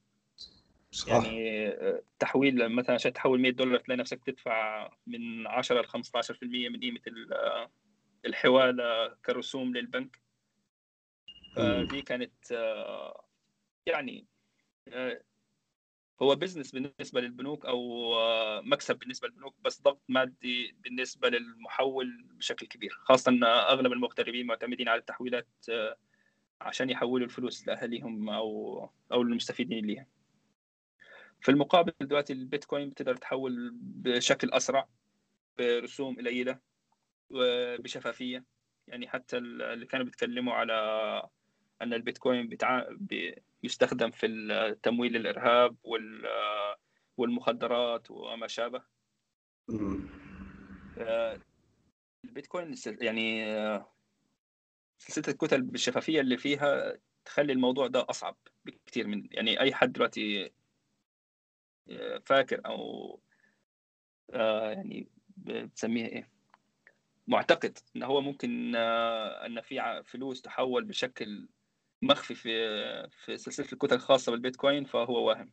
صح. 0.91 1.09
يعني 1.09 1.69
آه، 1.69 2.03
تحويل 2.19 2.69
مثلا 2.69 2.95
عشان 2.95 3.13
تحول 3.13 3.41
100 3.41 3.51
دولار 3.51 3.79
تلاقي 3.79 3.99
نفسك 3.99 4.25
تدفع 4.25 4.91
من 5.07 5.47
10 5.47 5.81
ل 5.81 5.87
15% 5.87 6.69
من 6.69 6.81
قيمة 6.81 7.01
ال- 7.07 7.69
الحواله 8.27 9.09
كرسوم 9.25 9.77
للبنك. 9.77 10.21
فدي 11.57 12.03
كانت 12.03 12.51
يعني 13.87 14.27
هو 16.23 16.35
بزنس 16.35 16.73
بالنسبة 16.73 17.21
للبنوك 17.21 17.67
أو 17.67 18.15
آه، 18.15 18.61
مكسب 18.61 18.99
بالنسبة 18.99 19.29
للبنوك 19.29 19.55
بس 19.61 19.83
ضغط 19.83 20.03
مادي 20.09 20.77
بالنسبة 20.81 21.29
للمحول 21.29 22.27
بشكل 22.31 22.67
كبير 22.67 22.91
خاصة 22.91 23.31
إن 23.31 23.45
أغلب 23.45 23.93
المغتربين 23.93 24.47
معتمدين 24.47 24.89
على 24.89 25.01
التحويلات 25.01 25.49
آه، 25.71 25.97
عشان 26.61 26.91
يحولوا 26.91 27.27
الفلوس 27.27 27.69
لأهاليهم 27.69 28.31
أو 28.31 28.91
أو 29.13 29.23
للمستفيدين 29.23 29.87
ليها. 29.87 30.07
في 31.41 31.51
المقابل 31.51 31.93
دلوقتي 32.01 32.33
البيتكوين 32.33 32.91
بتقدر 32.91 33.17
تحول 33.17 33.71
بشكل 33.75 34.51
أسرع 34.51 34.89
برسوم 35.59 36.17
قليلة 36.17 36.59
وبشفافية. 37.31 38.45
يعني 38.87 39.09
حتى 39.09 39.39
اللي 39.39 39.87
كانوا 39.87 40.05
بيتكلموا 40.05 40.55
على 40.55 40.73
أن 41.83 41.95
البيتكوين 41.95 42.49
بتع... 42.49 42.85
يستخدم 43.67 44.11
في 44.11 44.27
تمويل 44.83 45.17
الإرهاب 45.17 45.77
وال... 45.85 46.27
والمخدرات 47.17 48.11
وما 48.11 48.47
شابه. 48.47 48.83
آه، 50.99 51.41
البيتكوين 52.25 52.75
يعني 52.87 53.45
آه، 53.45 53.93
سلسلة 54.99 55.25
الكتل 55.29 55.63
بالشفافية 55.63 56.21
اللي 56.21 56.37
فيها 56.37 56.99
تخلي 57.25 57.53
الموضوع 57.53 57.87
ده 57.87 58.07
أصعب 58.11 58.37
بكثير 58.65 59.07
من 59.07 59.29
يعني 59.31 59.61
أي 59.61 59.75
حد 59.75 59.93
دلوقتي 59.93 60.53
آه، 61.91 62.19
فاكر 62.19 62.67
أو 62.67 63.21
آه، 64.31 64.71
يعني 64.71 65.09
بتسميها 65.37 66.07
إيه 66.07 66.31
معتقد 67.27 67.79
إن 67.97 68.03
هو 68.03 68.21
ممكن 68.21 68.77
آه، 68.77 69.47
إن 69.47 69.61
في 69.61 70.03
فلوس 70.05 70.43
تحول 70.43 70.85
بشكل 70.85 71.49
مخفي 72.03 72.35
في 72.35 72.51
في 73.25 73.37
سلسلة 73.37 73.67
الكتل 73.73 73.95
الخاصة 73.97 74.33
بالبيتكوين 74.33 74.85
فهو 74.85 75.29
واهم 75.29 75.53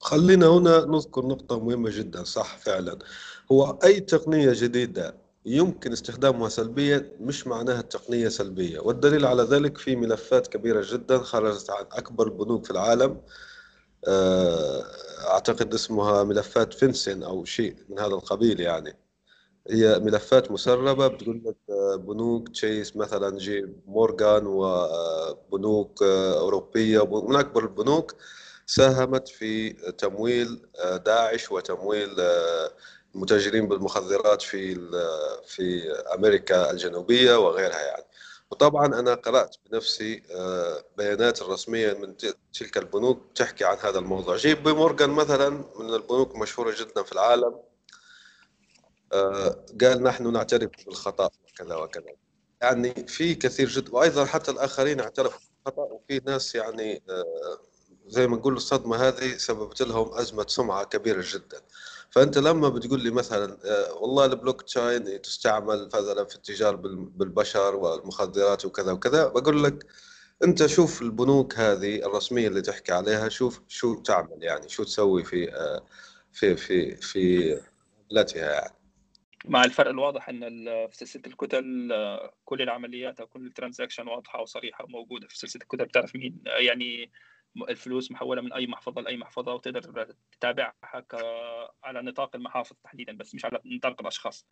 خلينا 0.00 0.46
هنا 0.46 0.84
نذكر 0.84 1.26
نقطة 1.26 1.60
مهمة 1.64 1.90
جدا 1.90 2.24
صح 2.24 2.58
فعلا. 2.58 2.98
هو 3.52 3.78
أي 3.84 4.00
تقنية 4.00 4.52
جديدة 4.54 5.14
يمكن 5.46 5.92
استخدامها 5.92 6.48
سلبيا 6.48 7.12
مش 7.20 7.46
معناها 7.46 7.80
التقنية 7.80 8.28
سلبية. 8.28 8.80
والدليل 8.80 9.26
على 9.26 9.42
ذلك 9.42 9.78
في 9.78 9.96
ملفات 9.96 10.46
كبيرة 10.46 10.84
جدا 10.90 11.18
خرجت 11.18 11.70
عن 11.70 11.84
أكبر 11.92 12.26
البنوك 12.26 12.64
في 12.64 12.70
العالم. 12.70 13.20
آه، 14.08 14.84
أعتقد 15.30 15.74
اسمها 15.74 16.24
ملفات 16.24 16.74
فينسن 16.74 17.22
أو 17.22 17.44
شيء 17.44 17.76
من 17.88 17.98
هذا 17.98 18.14
القبيل 18.14 18.60
يعني. 18.60 18.96
هي 19.70 19.98
ملفات 19.98 20.50
مسربة 20.50 21.08
بتقول 21.08 21.42
لك 21.44 21.56
آه، 21.70 21.96
بنوك 21.96 22.48
تشيس 22.48 22.96
مثلا 22.96 23.38
جي 23.38 23.66
مورغان 23.86 24.46
وبنوك 24.46 26.02
آه، 26.02 26.38
أوروبية 26.40 27.04
من 27.22 27.36
أكبر 27.36 27.62
البنوك 27.64 28.14
ساهمت 28.66 29.28
في 29.28 29.70
تمويل 29.72 30.66
آه، 30.78 30.96
داعش 30.96 31.52
وتمويل 31.52 32.20
آه، 32.20 32.70
المتاجرين 33.14 33.68
بالمخدرات 33.68 34.42
في 34.42 34.74
في 35.46 35.92
أمريكا 36.14 36.70
الجنوبية 36.70 37.36
وغيرها 37.36 37.80
يعني. 37.82 38.04
وطبعا 38.50 38.86
أنا 38.86 39.14
قرأت 39.14 39.56
بنفسي 39.70 40.22
آه، 40.34 40.84
بيانات 40.98 41.42
الرسمية 41.42 41.92
من 41.92 42.16
تلك 42.52 42.78
البنوك 42.78 43.22
تحكي 43.34 43.64
عن 43.64 43.76
هذا 43.82 43.98
الموضوع. 43.98 44.36
جي 44.36 44.54
بي 44.54 44.72
مورغان 44.72 45.10
مثلا 45.10 45.48
من 45.50 45.94
البنوك 45.94 46.34
المشهورة 46.34 46.74
جدا 46.80 47.02
في 47.02 47.12
العالم. 47.12 47.44
آه، 47.54 47.73
قال 49.80 50.02
نحن 50.02 50.32
نعترف 50.32 50.70
بالخطأ 50.86 51.30
وكذا 51.48 51.76
وكذا. 51.76 52.04
يعني 52.62 52.94
في 53.08 53.34
كثير 53.34 53.68
جدا 53.68 53.94
وأيضا 53.94 54.24
حتى 54.24 54.50
الآخرين 54.50 55.00
اعترفوا 55.00 55.40
بالخطأ 55.64 55.82
وفي 55.82 56.20
ناس 56.26 56.54
يعني 56.54 57.02
آه، 57.10 57.58
زي 58.06 58.26
ما 58.26 58.36
نقول 58.36 58.56
الصدمة 58.56 58.96
هذه 58.96 59.36
سببت 59.36 59.82
لهم 59.82 60.14
أزمة 60.14 60.46
سمعة 60.48 60.84
كبيرة 60.84 61.24
جدا. 61.26 61.60
فأنت 62.10 62.38
لما 62.38 62.68
بتقول 62.68 63.00
لي 63.00 63.10
مثلا 63.10 63.58
آه، 63.64 63.92
والله 63.92 64.24
البلوك 64.24 64.62
تشاين 64.62 65.22
تستعمل 65.22 65.86
مثلا 65.86 66.24
في 66.24 66.34
الاتجار 66.36 66.76
بالبشر 66.76 67.76
والمخدرات 67.76 68.64
وكذا 68.64 68.92
وكذا 68.92 69.26
بقول 69.28 69.64
لك 69.64 69.86
أنت 70.44 70.66
شوف 70.66 71.02
البنوك 71.02 71.58
هذه 71.58 71.96
الرسمية 72.06 72.48
اللي 72.48 72.62
تحكي 72.62 72.92
عليها 72.92 73.28
شوف 73.28 73.60
شو 73.68 73.94
تعمل 73.94 74.42
يعني 74.42 74.68
شو 74.68 74.84
تسوي 74.84 75.24
في 75.24 75.54
آه، 75.54 75.84
في 76.32 76.56
في 76.56 76.96
في 76.96 77.54
معاملاتها 78.14 78.52
يعني. 78.52 78.83
مع 79.44 79.64
الفرق 79.64 79.90
الواضح 79.90 80.28
إن 80.28 80.66
في 80.88 80.96
سلسلة 80.96 81.22
الكتل 81.26 81.92
كل 82.44 82.62
العمليات 82.62 83.20
أو 83.20 83.26
كل 83.26 83.46
ال 83.46 83.51
transaction 83.51 84.08
واضحة 84.08 84.40
وصريحة 84.40 84.84
وموجودة 84.84 85.28
في 85.28 85.38
سلسلة 85.38 85.62
الكتل. 85.62 85.84
بتعرف 85.84 86.16
مين 86.16 86.42
يعني 86.46 87.10
الفلوس 87.68 88.10
محولة 88.10 88.42
من 88.42 88.52
أي 88.52 88.66
محفظة 88.66 89.00
لأي 89.00 89.16
محفظة 89.16 89.54
وتقدر 89.54 90.14
تتابعها 90.32 90.74
على 91.84 92.02
نطاق 92.02 92.36
المحافظ 92.36 92.76
تحديدا 92.84 93.16
بس 93.16 93.34
مش 93.34 93.44
على 93.44 93.60
نطاق 93.64 94.00
الأشخاص. 94.00 94.46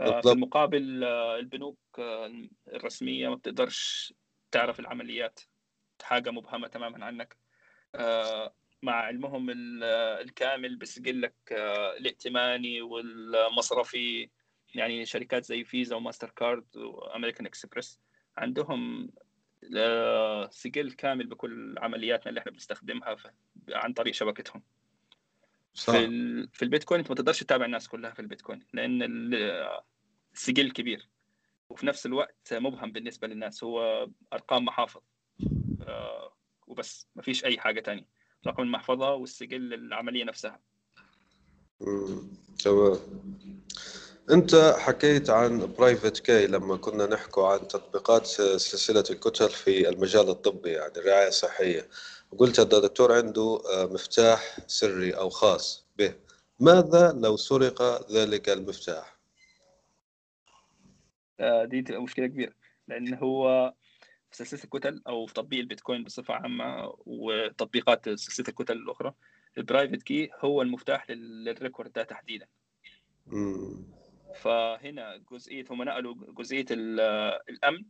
آه، 0.00 0.20
في 0.20 0.32
المقابل 0.32 1.04
آه، 1.04 1.36
البنوك 1.36 1.78
آه، 1.98 2.32
الرسمية 2.68 3.28
ما 3.28 3.34
بتقدرش 3.34 4.14
تعرف 4.50 4.80
العمليات 4.80 5.40
حاجة 6.02 6.30
مبهمة 6.30 6.68
تماما 6.68 7.04
عنك. 7.04 7.36
مع 8.84 8.92
علمهم 8.92 9.46
الكامل 10.20 10.76
بسجل 10.76 11.22
لك 11.22 11.34
الائتماني 11.98 12.82
والمصرفي 12.82 14.30
يعني 14.74 15.06
شركات 15.06 15.44
زي 15.44 15.64
فيزا 15.64 15.96
وماستر 15.96 16.30
كارد 16.30 16.76
وأمريكان 16.76 17.46
إكسبريس. 17.46 18.00
عندهم 18.36 19.10
سجل 20.50 20.92
كامل 20.92 21.26
بكل 21.26 21.78
عملياتنا 21.78 22.28
اللي 22.28 22.40
إحنا 22.40 22.52
بنستخدمها 22.52 23.16
عن 23.68 23.92
طريق 23.92 24.14
شبكتهم. 24.14 24.62
صح. 25.74 25.92
في 25.92 26.48
في 26.52 26.62
البيتكوين 26.62 27.00
أنت 27.00 27.10
ما 27.10 27.14
تقدرش 27.14 27.40
تتابع 27.40 27.64
الناس 27.64 27.88
كلها 27.88 28.10
في 28.10 28.20
البيتكوين 28.20 28.60
لأن 28.72 29.02
السجل 30.34 30.70
كبير. 30.70 31.08
وفي 31.68 31.86
نفس 31.86 32.06
الوقت 32.06 32.54
مبهم 32.54 32.92
بالنسبة 32.92 33.26
للناس 33.26 33.64
هو 33.64 34.08
أرقام 34.32 34.64
محافظ 34.64 35.02
آه، 35.82 36.36
وبس 36.66 37.08
ما 37.16 37.22
فيش 37.22 37.44
أي 37.44 37.58
حاجة 37.58 37.80
تانية. 37.80 38.13
رقم 38.46 38.62
المحفظة 38.62 39.14
والسجل 39.14 39.74
العملية 39.74 40.24
نفسها. 40.24 40.60
تمام. 42.64 42.98
أنت 44.30 44.54
حكيت 44.78 45.30
عن 45.30 45.72
برايفت 45.78 46.18
كي 46.18 46.46
لما 46.46 46.76
كنا 46.76 47.06
نحكي 47.06 47.40
عن 47.40 47.68
تطبيقات 47.68 48.26
سلسلة 48.26 49.04
الكتل 49.10 49.48
في 49.48 49.88
المجال 49.88 50.28
الطبي 50.28 50.70
يعني 50.70 50.92
الرعايه 50.96 51.28
الصحيه 51.28 51.88
قلت 52.38 52.60
الدكتور 52.60 53.12
عنده 53.12 53.62
آه، 53.72 53.86
مفتاح 53.86 54.58
سري 54.66 55.10
أو 55.10 55.28
خاص 55.28 55.86
به. 55.98 56.14
ماذا 56.60 57.12
لو 57.12 57.36
سرق 57.36 58.10
ذلك 58.12 58.48
المفتاح؟ 58.48 59.16
آه، 61.40 61.64
دي 61.64 61.82
تبقى 61.82 62.02
مشكلة 62.02 62.26
كبيرة. 62.26 62.52
لأن 62.88 63.14
هو 63.14 63.74
في 64.34 64.44
سلسلة 64.44 64.64
الكتل 64.64 65.02
أو 65.06 65.26
في 65.26 65.34
تطبيق 65.34 65.60
البيتكوين 65.60 66.04
بصفة 66.04 66.34
عامة 66.34 66.94
وتطبيقات 67.06 68.08
سلسلة 68.08 68.46
الكتل 68.48 68.76
الأخرى 68.76 69.14
ال 69.58 69.63
private 69.63 70.02
key 70.02 70.30
هو 70.40 70.62
المفتاح 70.62 71.10
لل 71.10 71.31
record 71.31 71.92
ده 71.92 72.02
تحديدا. 72.02 72.46
فهنا 74.34 75.16
جزئية 75.32 75.64
هم 75.70 75.82
نقلوا 75.82 76.14
جزئية 76.14 76.66
الأمن 76.70 77.84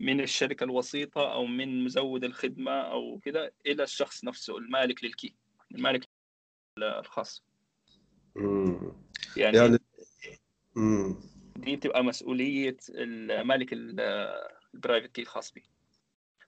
من 0.00 0.20
الشركة 0.20 0.64
الوسيطة 0.64 1.32
أو 1.32 1.46
من 1.46 1.84
مزود 1.84 2.24
الخدمة 2.24 2.72
أو 2.72 3.18
كده 3.24 3.52
إلى 3.66 3.82
الشخص 3.82 4.24
نفسه 4.24 4.58
المالك 4.58 5.04
لل 5.04 5.16
key 5.16 5.34
المالك 5.74 6.08
الخاص. 6.78 7.44
يعني, 9.36 9.56
يعني... 9.56 9.78
دي 11.56 11.76
بتبقى 11.76 12.04
مسؤولية 12.04 12.76
المالك 12.88 13.72
ال 14.74 14.78
private 14.78 15.10
key 15.12 15.22
الخاص 15.22 15.52
به 15.52 15.62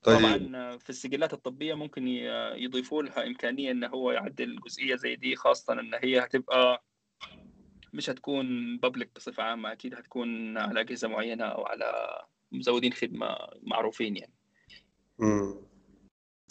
طيب. 0.03 0.19
طبعا 0.19 0.77
في 0.79 0.91
السجلات 0.91 1.33
الطبية 1.33 1.75
ممكن 1.75 2.09
يضيفوا 2.57 3.03
لها 3.03 3.27
إمكانية 3.27 3.71
إن 3.71 3.85
هو 3.85 4.13
يعدل 4.13 4.61
جزئية 4.67 4.97
زي 4.97 5.17
دي 5.17 5.37
خاصة 5.37 5.73
إن 5.73 5.95
هي 5.95 6.19
هتبقى 6.21 6.85
مش 7.93 8.11
هتكون 8.11 8.77
بابليك 8.79 9.11
بصفة 9.17 9.43
عامة 9.43 9.73
أكيد 9.73 9.95
هتكون 9.95 10.59
على 10.59 10.81
أجهزة 10.81 11.09
معينة 11.09 11.45
أو 11.45 11.67
على 11.67 12.19
مزودين 12.53 12.93
خدمة 12.93 13.37
معروفين 13.63 14.17
يعني. 14.17 14.33
امم 15.21 15.55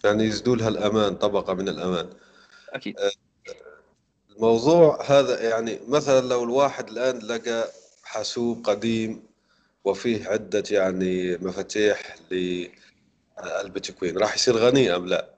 يعني 0.03 0.23
يزدوا 0.23 0.55
لها 0.55 0.67
الأمان 0.69 1.15
طبقة 1.15 1.53
من 1.53 1.69
الأمان. 1.69 2.09
أكيد. 2.69 2.99
آه، 2.99 3.11
الموضوع 4.35 5.03
هذا 5.05 5.49
يعني 5.49 5.79
مثلا 5.87 6.27
لو 6.27 6.43
الواحد 6.43 6.89
الآن 6.89 7.19
لقى 7.19 7.71
حاسوب 8.03 8.65
قديم 8.65 9.30
وفيه 9.83 10.27
عدة 10.27 10.63
يعني 10.71 11.37
مفاتيح 11.37 12.15
للبيتكوين 12.31 14.17
راح 14.17 14.35
يصير 14.35 14.55
غني 14.55 14.95
أم 14.95 15.05
لا؟ 15.05 15.35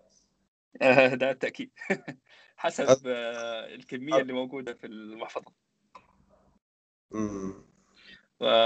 ده 1.20 1.28
بالتأكيد. 1.28 1.72
حسب 2.58 3.08
آه، 3.08 3.76
الكمية 3.76 4.22
اللي 4.22 4.34
موجودة 4.34 4.74
في 4.74 4.88
المحفظة. 4.88 5.54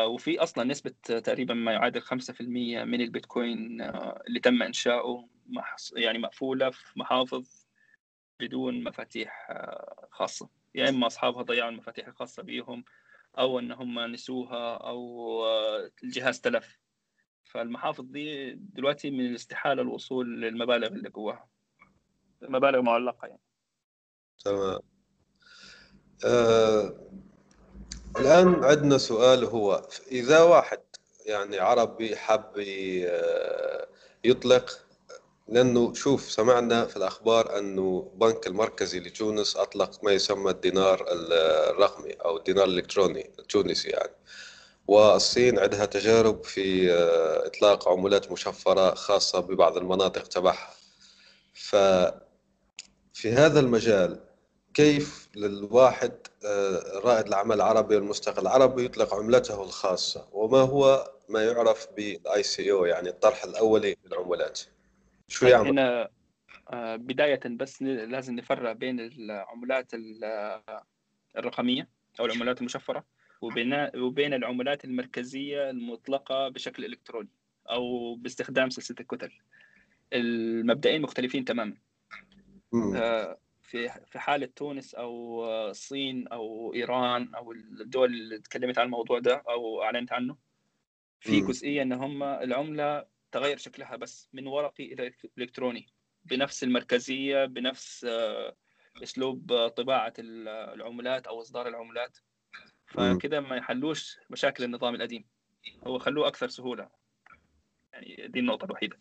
وفي 0.07 0.39
أصلا 0.39 0.63
نسبة 0.63 0.93
تقريبا 1.03 1.53
ما 1.53 1.71
يعادل 1.71 2.01
5% 2.01 2.83
من 2.83 3.01
البيتكوين 3.01 3.81
آه، 3.81 4.23
اللي 4.27 4.39
تم 4.39 4.63
إنشاؤه 4.63 5.29
يعني 5.95 6.19
مقفولة 6.19 6.69
في 6.69 6.99
محافظ 6.99 7.65
بدون 8.39 8.83
مفاتيح 8.83 9.47
آه، 9.49 10.07
خاصة. 10.11 10.49
يا 10.75 10.89
إما 10.89 11.07
أصحابها 11.07 11.41
ضيعوا 11.41 11.69
المفاتيح 11.69 12.07
الخاصة 12.07 12.43
بيهم 12.43 12.83
أو 13.39 13.59
إن 13.59 13.71
هم 13.71 13.99
نسوها 13.99 14.75
أو 14.75 14.99
آه، 15.45 15.91
الجهاز 16.03 16.41
تلف. 16.41 16.79
فالمحافظ 17.45 18.03
دي 18.03 18.53
دلوقتي 18.53 19.11
من 19.11 19.25
الاستحالة 19.25 19.81
الوصول 19.81 20.41
للمبالغ 20.41 20.87
اللي 20.87 21.09
جواها. 21.09 21.47
مبالغ 22.41 22.81
معلقة 22.81 23.27
يعني. 23.27 23.41
تمام. 24.45 24.79
أه 26.25 26.93
الآن 28.19 28.63
عندنا 28.63 28.97
سؤال 28.97 29.43
هو 29.45 29.87
إذا 30.11 30.41
واحد 30.41 30.79
يعني 31.25 31.59
عربي 31.59 32.15
حب 32.15 32.53
يطلق 34.23 34.86
لأنه 35.49 35.93
شوف 35.93 36.31
سمعنا 36.31 36.85
في 36.85 36.97
الأخبار 36.97 37.57
أنه 37.57 38.11
البنك 38.13 38.47
المركزي 38.47 38.99
لتونس 38.99 39.55
أطلق 39.57 40.03
ما 40.03 40.11
يسمى 40.11 40.51
الدينار 40.51 41.05
الرقمي 41.11 42.11
أو 42.11 42.37
الدينار 42.37 42.65
الإلكتروني 42.65 43.31
التونسي 43.39 43.89
يعني. 43.89 44.11
والصين 44.87 45.59
عندها 45.59 45.85
تجارب 45.85 46.43
في 46.43 46.91
إطلاق 47.45 47.89
عملات 47.89 48.31
مشفرة 48.31 48.93
خاصة 48.93 49.39
ببعض 49.39 49.77
المناطق 49.77 50.27
تبعها. 50.27 50.73
ففي 51.53 53.31
هذا 53.31 53.59
المجال 53.59 54.19
كيف 54.73 55.29
للواحد 55.35 56.11
آه، 56.45 56.99
رائد 57.03 57.27
العمل 57.27 57.55
العربي 57.55 57.95
والمستقل 57.95 58.41
العربي 58.41 58.85
يطلق 58.85 59.13
عملته 59.13 59.63
الخاصة؟ 59.63 60.27
وما 60.31 60.61
هو 60.61 61.11
ما 61.29 61.43
يعرف 61.43 61.87
بال 61.97 62.43
ICO 62.43 62.85
يعني 62.85 63.09
الطرح 63.09 63.43
الأولي 63.43 63.97
للعملات؟ 64.05 64.59
شو 65.27 65.47
يعمل؟ 65.47 65.67
هنا 65.67 66.09
آه، 66.69 66.95
بداية 66.95 67.39
بس 67.45 67.81
لازم 67.81 68.35
نفرق 68.35 68.71
بين 68.71 68.99
العملات 68.99 69.91
الرقمية 71.37 71.89
أو 72.19 72.25
العملات 72.25 72.59
المشفرة 72.59 73.05
وبين 73.41 74.33
العملات 74.33 74.85
المركزية 74.85 75.69
المطلقة 75.69 76.49
بشكل 76.49 76.85
إلكتروني 76.85 77.29
أو 77.69 78.15
باستخدام 78.15 78.69
سلسلة 78.69 78.97
الكتل. 78.99 79.31
المبدئين 80.13 81.01
مختلفين 81.01 81.45
تماما. 81.45 81.77
في 83.61 83.89
في 84.05 84.19
حالة 84.19 84.49
تونس 84.55 84.95
أو 84.95 85.45
الصين 85.69 86.27
أو 86.27 86.73
إيران 86.73 87.35
أو 87.35 87.51
الدول 87.51 88.13
اللي 88.13 88.39
تكلمت 88.39 88.77
عن 88.77 88.85
الموضوع 88.85 89.19
ده 89.19 89.43
أو 89.49 89.83
أعلنت 89.83 90.13
عنه 90.13 90.37
في 91.19 91.41
جزئية 91.41 91.81
إن 91.81 91.93
هم 91.93 92.23
العملة 92.23 93.05
تغير 93.37 93.57
شكلها 93.57 93.95
بس 93.95 94.29
من 94.33 94.47
ورقي 94.47 94.93
إلى 94.93 95.13
إلكتروني. 95.37 95.87
بنفس 96.25 96.63
المركزية 96.63 97.45
بنفس 97.45 98.05
آه، 98.05 98.55
أسلوب 99.03 99.67
طباعة 99.67 100.13
العملات 100.19 101.27
أو 101.27 101.41
إصدار 101.41 101.67
العملات. 101.67 102.17
فكده 102.85 103.41
ما 103.41 103.55
يحلوش 103.55 104.17
مشاكل 104.29 104.63
النظام 104.63 104.95
القديم. 104.95 105.25
هو 105.87 105.99
خلوه 105.99 106.27
أكثر 106.27 106.47
سهولة. 106.47 106.89
يعني 107.93 108.27
دي 108.27 108.39
النقطة 108.39 108.65
الوحيدة. 108.65 108.99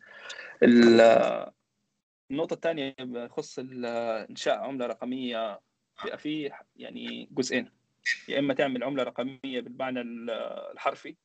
النقطة 2.31 2.55
الثانية 2.55 2.95
بخص 3.01 3.59
إنشاء 3.59 4.59
عملة 4.59 4.87
رقمية 4.87 5.61
بيبقى 6.05 6.19
في 6.19 6.53
يعني 6.77 7.29
جزئين. 7.31 7.73
يا 8.29 8.39
إما 8.39 8.55
تعمل 8.55 8.85
عملة 8.85 9.03
رقمية 9.03 9.61
بالمعنى 9.61 10.01
الحرفي 10.73 11.17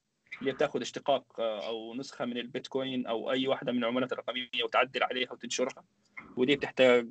اللي 0.41 0.51
بتاخذ 0.51 0.81
اشتقاق 0.81 1.39
أو 1.39 1.93
نسخة 1.95 2.25
من 2.25 2.37
البيتكوين 2.37 3.07
أو 3.07 3.31
أي 3.31 3.47
واحدة 3.47 3.71
من 3.71 3.77
العملات 3.77 4.11
الرقمية 4.11 4.63
وتعدل 4.63 5.03
عليها 5.03 5.31
وتنشرها 5.31 5.83
ودي 6.37 6.55
بتحتاج 6.55 7.09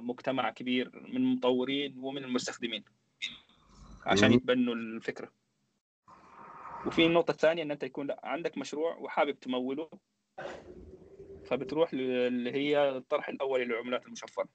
مجتمع 0.00 0.50
كبير 0.50 0.90
من 1.08 1.16
المطورين 1.16 1.98
ومن 1.98 2.24
المستخدمين 2.24 2.84
عشان. 4.06 4.32
يتبنوا 4.32 4.74
الفكرة 4.74 5.32
وفي 6.86 7.06
النقطة 7.06 7.30
الثانية 7.30 7.62
إن 7.62 7.70
أنت 7.70 7.82
يكون 7.82 8.08
عندك 8.22 8.58
مشروع 8.58 8.96
وحابب 8.96 9.40
تموله 9.40 9.90
فبتروح 11.44 11.90
اللي 11.92 12.52
هي 12.52 12.88
الطرح 12.96 13.28
الاولي 13.28 13.64
للعملات 13.64 14.06
المشفرة 14.06 14.48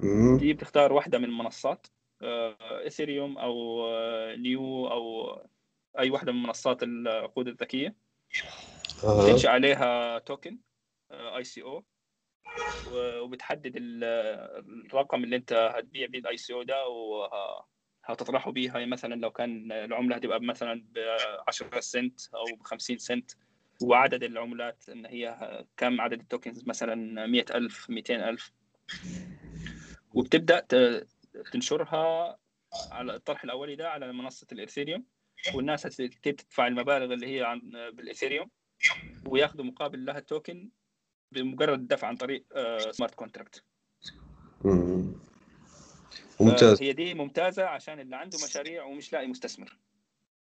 مم. 0.00 0.38
دي 0.38 0.52
بتختار 0.52 0.92
واحدة 0.92 1.18
من 1.18 1.30
منصات 1.30 1.86
اثيريوم 2.86 3.38
أو 3.38 3.86
آه، 3.86 4.36
نيو 4.36 4.86
أو 4.86 5.32
أي 5.98 6.10
واحدة 6.10 6.32
من 6.32 6.42
منصات 6.42 6.82
العقود 6.82 7.48
الذكية. 7.48 7.94
أها. 9.04 9.26
تنشئ 9.26 9.48
عليها 9.48 10.18
token 10.18 10.58
ICO 11.10 11.84
وبتحدد 13.22 13.72
ال- 13.76 14.04
الرقم 14.86 15.24
اللي 15.24 15.36
أنت 15.36 15.52
هتبيع 15.52 16.06
بيه 16.06 16.18
ال 16.18 16.36
ICO 16.36 16.62
ده 16.62 16.86
وهتطرحه 16.88 18.50
بيها 18.50 18.86
مثلا 18.86 19.14
لو 19.14 19.30
كان 19.30 19.72
العملة 19.72 20.16
هتبقى 20.16 20.40
مثلا 20.40 20.84
ب 20.94 20.98
10 21.48 21.80
سنت 21.80 22.20
أو 22.34 22.44
ب 22.56 22.62
50 22.62 22.98
سنت. 22.98 23.30
وعدد 23.82 24.22
العملات 24.22 24.88
إن 24.88 25.06
هي 25.06 25.38
كم 25.76 26.00
عدد 26.00 26.20
ال 26.20 26.26
tokens؟ 26.26 26.68
مثلا 26.68 27.26
100000 27.26 27.90
200000 27.90 28.52
وبتبدأ 30.14 30.66
تنشرها 31.52 32.38
على 32.92 33.14
الطرح 33.14 33.44
الأولي 33.44 33.76
ده 33.76 33.90
على 33.90 34.12
منصة 34.12 34.46
الاثيريوم 34.52 35.04
والناس 35.54 35.82
تدفع 36.22 36.66
المبالغ 36.66 37.12
اللي 37.14 37.36
هي 37.36 37.44
عن 37.44 37.60
بالإثيريوم 37.92 38.50
وياخذوا 39.26 39.64
مقابل 39.64 40.04
لها 40.04 40.20
token 40.20 40.70
بمجرد 41.32 41.78
الدفع 41.80 42.08
عن 42.08 42.16
طريق 42.16 42.44
smart 42.90 43.14
contract 43.14 43.64
مم. 44.64 45.14
ممتاز. 46.40 46.82
هي 46.82 46.92
دي 46.92 47.14
ممتازة 47.14 47.64
عشان 47.64 48.00
اللي 48.00 48.16
عنده 48.16 48.38
مشاريع 48.44 48.84
ومش 48.84 49.12
لاقي 49.12 49.26
مستثمر. 49.26 49.78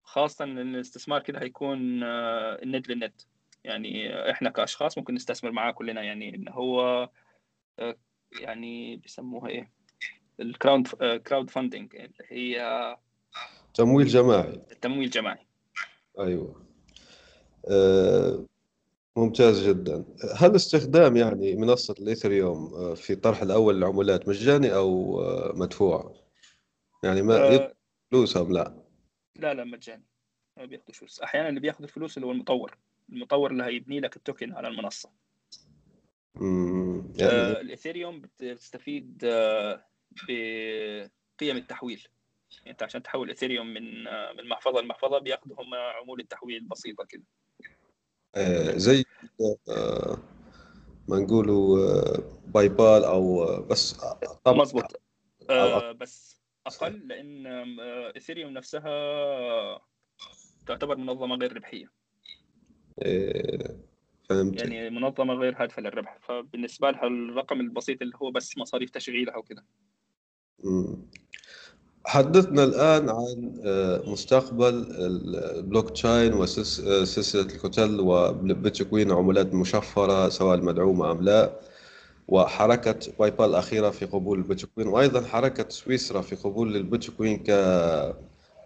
خاصة 0.02 0.44
إن 0.44 0.58
الاستثمار 0.58 1.22
كده 1.22 1.42
هيكون 1.42 2.02
آه، 2.02 2.62
الند 2.62 2.90
للند 2.90 3.22
يعني 3.64 4.14
آه، 4.14 4.30
إحنا 4.30 4.50
كأشخاص 4.50 4.98
ممكن 4.98 5.14
نستثمر 5.14 5.50
معاه 5.50 5.70
كلنا. 5.70 6.02
يعني 6.02 6.34
إن 6.34 6.48
هو 6.48 7.08
آه، 7.78 7.96
يعني 8.40 8.96
بيسموها 8.96 9.48
إيه؟ 9.48 9.70
ال 10.40 10.88
crowd 11.18 11.50
crowdfunding 11.50 11.96
اللي 11.96 12.24
هي 12.28 12.96
تمويل 13.76 14.06
جماعي. 14.06 14.52
التمويل 14.70 15.04
الجماعي 15.04 15.46
أيوه. 16.18 16.66
آه، 17.70 18.44
ممتاز 19.16 19.68
جدا. 19.68 20.04
هل 20.36 20.56
استخدام 20.56 21.16
يعني 21.16 21.56
منصة 21.56 21.94
الإيثريوم 22.00 22.74
آه، 22.74 22.94
في 22.94 23.14
طرح 23.16 23.42
الأول 23.42 23.76
للعملات 23.76 24.28
مجاني 24.28 24.74
أو 24.74 25.20
آه، 25.22 25.52
مدفوع 25.54 26.14
يعني 27.04 27.22
ما 27.22 27.46
يدفع 27.46 27.72
فلوس 28.10 28.36
أم 28.36 28.52
لا؟ 28.52 28.82
لا 29.36 29.54
لا 29.54 29.64
مجاني. 29.64 30.04
ما 30.56 30.64
بياخذوا 30.64 30.94
فلوس. 30.94 31.20
أحيانا 31.20 31.48
اللي 31.48 31.60
بياخذ 31.60 31.82
الفلوس 31.82 32.16
اللي 32.16 32.26
هو 32.26 32.32
المطور. 32.32 32.76
المطور 33.12 33.50
اللي 33.50 33.64
هيبني 33.64 34.00
لك 34.00 34.16
ال 34.16 34.22
token 34.22 34.52
على 34.52 34.68
المنصة. 34.68 35.10
مم، 36.34 37.12
يعني 37.16 37.60
الاثيريوم 37.60 38.20
بت- 38.20 38.44
بتستفيد 38.44 39.18
بقيم 40.28 41.56
التحويل. 41.56 42.08
انت 42.66 42.82
عشان 42.82 43.02
تحول 43.02 43.30
اثيريوم 43.30 43.66
من 43.66 44.06
آه، 44.06 44.32
من 44.32 44.48
محفظة 44.48 44.80
لمحفظة 44.80 45.18
بياخذوا 45.18 45.62
هم 45.62 45.74
عموله 45.74 46.24
تحويل 46.24 46.64
بسيطة 46.64 47.04
كده. 47.04 47.22
آه، 48.34 48.76
زي 48.76 49.04
آه، 49.68 50.18
ما 51.08 51.18
نقولوا 51.18 51.78
آه، 51.78 52.22
باي 52.46 52.68
بال 52.68 53.04
أو 53.04 53.42
آه، 53.42 53.60
بس 53.60 54.00
آه، 55.50 55.92
بس 55.92 56.40
أقل 56.66 57.08
لأن 57.08 57.46
آه، 57.80 58.12
اثيريوم 58.16 58.52
نفسها 58.52 58.90
تعتبر 60.66 60.96
منظمة 60.96 61.36
غير 61.36 61.56
ربحية. 61.56 61.92
آه، 63.02 63.76
فهمت 64.28 64.60
يعني 64.60 64.90
منظمة 64.90 65.34
غير 65.34 65.62
هادفة 65.62 65.82
للربح. 65.82 66.18
فبالنسبة 66.22 66.90
لها 66.90 67.06
الرقم 67.06 67.60
البسيط 67.60 68.02
اللي 68.02 68.14
هو 68.22 68.30
بس 68.30 68.58
مصاريف 68.58 68.90
تشغيلها 68.90 69.36
وكده. 69.36 69.64
حدثنا 72.06 72.64
الآن 72.64 73.08
عن 73.10 73.60
آه، 73.64 74.02
مستقبل 74.06 74.86
البلوك 75.58 75.90
تشين 75.90 76.34
وسلسلة 76.34 77.42
الكتل 77.42 78.00
وبيتكوين 78.00 79.12
عملات 79.12 79.54
مشفرة 79.54 80.28
سواء 80.28 80.56
مدعومة 80.60 81.10
أم 81.12 81.22
لا 81.22 81.52
وحركة 82.28 83.12
باي 83.18 83.30
بال 83.30 83.44
الأخيرة 83.44 83.90
في 83.90 84.06
قبول 84.06 84.38
البيتكوين 84.38 84.88
وأيضا 84.88 85.20
حركة 85.20 85.68
سويسرا 85.68 86.20
في 86.20 86.36
قبول 86.36 86.76
البيتكوين 86.76 87.36
ك... 87.36 87.48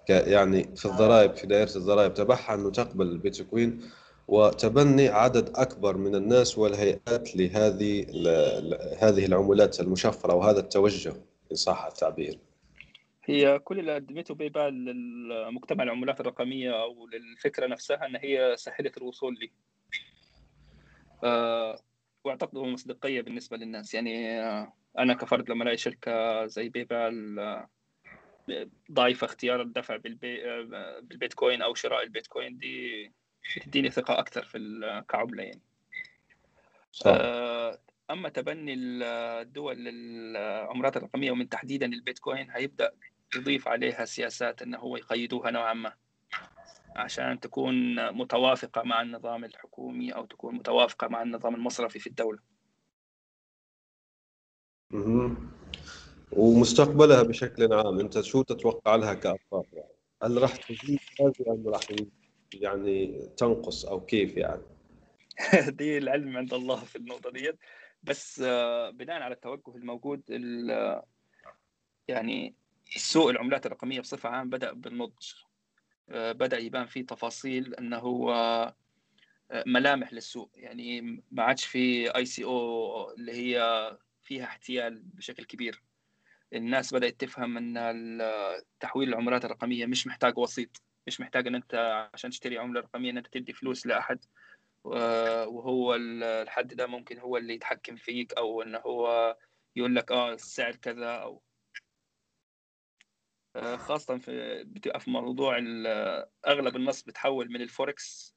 يعني 0.08 0.70
في 0.76 0.86
الضرائب 0.86 1.34
في 1.36 1.46
دائرة 1.46 1.76
الضرائب 1.76 2.14
تبعها 2.14 2.54
أنه 2.54 2.70
تقبل 2.70 3.06
البيتكوين. 3.06 3.80
وتبني 4.28 5.08
عدد 5.08 5.50
أكبر 5.54 5.96
من 5.96 6.14
الناس 6.14 6.58
والهيئات 6.58 7.36
لهذه 7.36 8.06
هذه 8.98 9.26
العملات 9.26 9.80
المشفرة 9.80 10.34
وهذا 10.34 10.60
التوجه 10.60 11.12
إن 11.52 11.56
صح 11.56 11.86
التعبير. 11.86 12.38
هي 13.24 13.58
كل 13.58 13.78
اللي 13.78 13.94
قدمته 13.94 14.34
باي 14.34 14.48
بال 14.48 14.84
للمجتمع 14.84 15.84
العملات 15.84 16.20
الرقمية 16.20 16.82
أو 16.82 17.06
للفكرة 17.06 17.66
نفسها 17.66 18.06
إن 18.06 18.16
هي 18.16 18.56
سهلت 18.56 18.96
الوصول 18.96 19.38
لي. 19.40 19.50
آه، 21.24 21.78
وأعتقد 22.24 22.56
هو 22.56 22.66
مصداقية 22.66 23.20
بالنسبة 23.20 23.56
للناس. 23.56 23.94
يعني 23.94 24.40
آه، 24.40 24.72
أنا 24.98 25.14
كفرد 25.14 25.50
لما 25.50 25.62
ألاقي 25.62 25.76
شركة 25.76 26.46
زي 26.46 26.68
باي 26.68 26.84
بال 26.84 27.38
آه، 27.38 27.68
ضايفة 28.92 29.24
اختيار 29.24 29.62
الدفع 29.62 29.96
بالبي... 29.96 30.42
بالبيتكوين 31.02 31.62
أو 31.62 31.74
شراء 31.74 32.02
البيتكوين 32.02 32.58
دي 32.58 33.12
بتديني 33.56 33.90
ثقة 33.90 34.18
أكثر 34.18 34.44
في 34.44 35.04
كعمله 35.08 35.42
يعني. 35.42 35.60
صح. 36.92 37.18
أما 38.10 38.28
تبني 38.28 38.74
الدول 38.74 39.76
للعملات 39.76 40.96
الرقمية 40.96 41.30
ومن 41.30 41.48
تحديدا 41.48 41.86
البيتكوين 41.86 42.50
هيبدأ 42.50 42.92
يضيف 43.36 43.68
عليها 43.68 44.04
سياسات 44.04 44.62
انه 44.62 44.78
هو 44.78 44.96
يقيدوها 44.96 45.50
نوعا 45.50 45.74
ما 45.74 45.92
عشان 46.96 47.40
تكون 47.40 48.06
متوافقة 48.12 48.82
مع 48.82 49.02
النظام 49.02 49.44
الحكومي 49.44 50.14
أو 50.14 50.26
تكون 50.26 50.54
متوافقة 50.54 51.08
مع 51.08 51.22
النظام 51.22 51.54
المصرفي 51.54 51.98
في 51.98 52.06
الدولة. 52.06 52.38
مهم. 54.90 55.50
ومستقبلها 56.32 57.22
بشكل 57.22 57.72
عام 57.72 58.00
أنت 58.00 58.20
شو 58.20 58.42
تتوقع 58.42 58.96
لها 58.96 59.14
كأفكار؟ 59.14 59.66
يعني 59.72 59.92
هل 60.22 60.42
راح 60.42 60.56
تزيد 60.56 60.98
هذه 61.20 61.52
أم 61.52 61.68
راح 61.68 61.80
يعني 62.54 63.26
تنقص 63.36 63.84
أو 63.84 64.00
كيف 64.00 64.36
يعني؟ 64.36 64.62
دي 65.78 65.98
العلم 65.98 66.36
عند 66.36 66.54
الله 66.54 66.76
في 66.84 66.96
النقطة 66.96 67.30
ديت. 67.30 67.58
بس 68.02 68.40
آه، 68.40 68.90
بناء 68.90 69.22
على 69.22 69.34
التوجه 69.34 69.76
الموجود 69.76 70.22
ال- 70.30 71.02
يعني 72.08 72.54
سوق 72.96 73.30
العملات 73.30 73.66
الرقمية 73.66 74.00
بصفة 74.00 74.28
عام 74.28 74.50
بدأ 74.50 74.72
بالنضج. 74.72 75.32
آه، 76.08 76.32
بدأ 76.32 76.58
يبان 76.58 76.86
فيه 76.86 77.06
تفاصيل 77.06 77.74
هو 77.94 78.32
آه، 79.50 79.64
ملامح 79.66 80.12
للسوق 80.12 80.50
يعني 80.54 81.00
ما 81.30 81.42
عادش 81.42 81.64
في 81.66 82.16
اي 82.16 82.24
سي 82.24 82.44
أو 82.44 83.10
اللي 83.10 83.32
هي 83.32 83.90
فيها 84.22 84.44
احتيال 84.44 85.02
بشكل 85.02 85.44
كبير. 85.44 85.82
الناس 86.52 86.94
بدأت 86.94 87.20
تفهم 87.20 87.58
ال- 87.78 88.62
تحويل 88.80 89.08
العملات 89.08 89.44
الرقمية 89.44 89.86
مش 89.86 90.06
محتاج 90.06 90.38
وسيط. 90.38 90.82
مش 91.06 91.20
محتاج 91.20 91.46
أن 91.46 91.54
أنت 91.54 91.74
عشان 92.14 92.30
تشتري 92.30 92.58
عملة 92.58 92.80
رقمية 92.80 93.10
أن 93.10 93.16
أنت 93.16 93.26
تدي 93.26 93.52
فلوس 93.52 93.86
لأحد. 93.86 94.24
و- 94.84 95.44
وهو 95.46 95.94
ال- 95.94 96.22
الحد 96.22 96.74
ده 96.74 96.86
ممكن 96.86 97.18
هو 97.18 97.36
اللي 97.36 97.54
يتحكم 97.54 97.96
فيك 97.96 98.32
أو 98.34 98.62
انه 98.62 98.78
هو 98.78 99.36
يقول 99.76 99.96
لك 99.96 100.12
آه 100.12 100.32
السعر 100.32 100.76
كذا 100.76 101.08
آه، 101.08 101.40
خاصة 103.76 104.18
في 104.18 104.64
بتبقى 104.64 105.00
في 105.00 105.10
موضوع 105.10 105.58
أغلب 106.46 106.76
النص 106.76 107.02
بتحول 107.02 107.48
من 107.48 107.60
الفوركس 107.62 108.34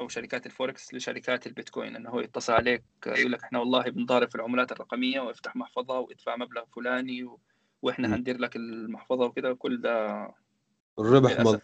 أو 0.00 0.08
شركات 0.08 0.46
الفوركس 0.46 0.94
لشركات 0.94 1.46
البيتكوين 1.46 1.96
إنه 1.96 2.10
هو 2.10 2.20
يتصل 2.20 2.52
عليك 2.52 2.82
يقول 3.06 3.32
لك 3.32 3.42
إحنا 3.42 3.58
والله 3.58 3.82
بنضارب 3.82 4.28
في 4.28 4.34
العملات 4.34 4.72
الرقمية 4.72 5.20
وافتح 5.20 5.56
محفظة 5.56 5.98
وادفع 5.98 6.36
مبلغ 6.36 6.64
فلاني 6.76 7.24
و... 7.24 7.40
وإحنا. 7.82 8.14
هندير 8.16 8.38
لك 8.38 8.56
المحفظة 8.56 9.24
وكده 9.24 9.54
كل 9.54 9.80
ده 9.80 10.26
الربح 10.98 11.40
مضمون 11.40 11.60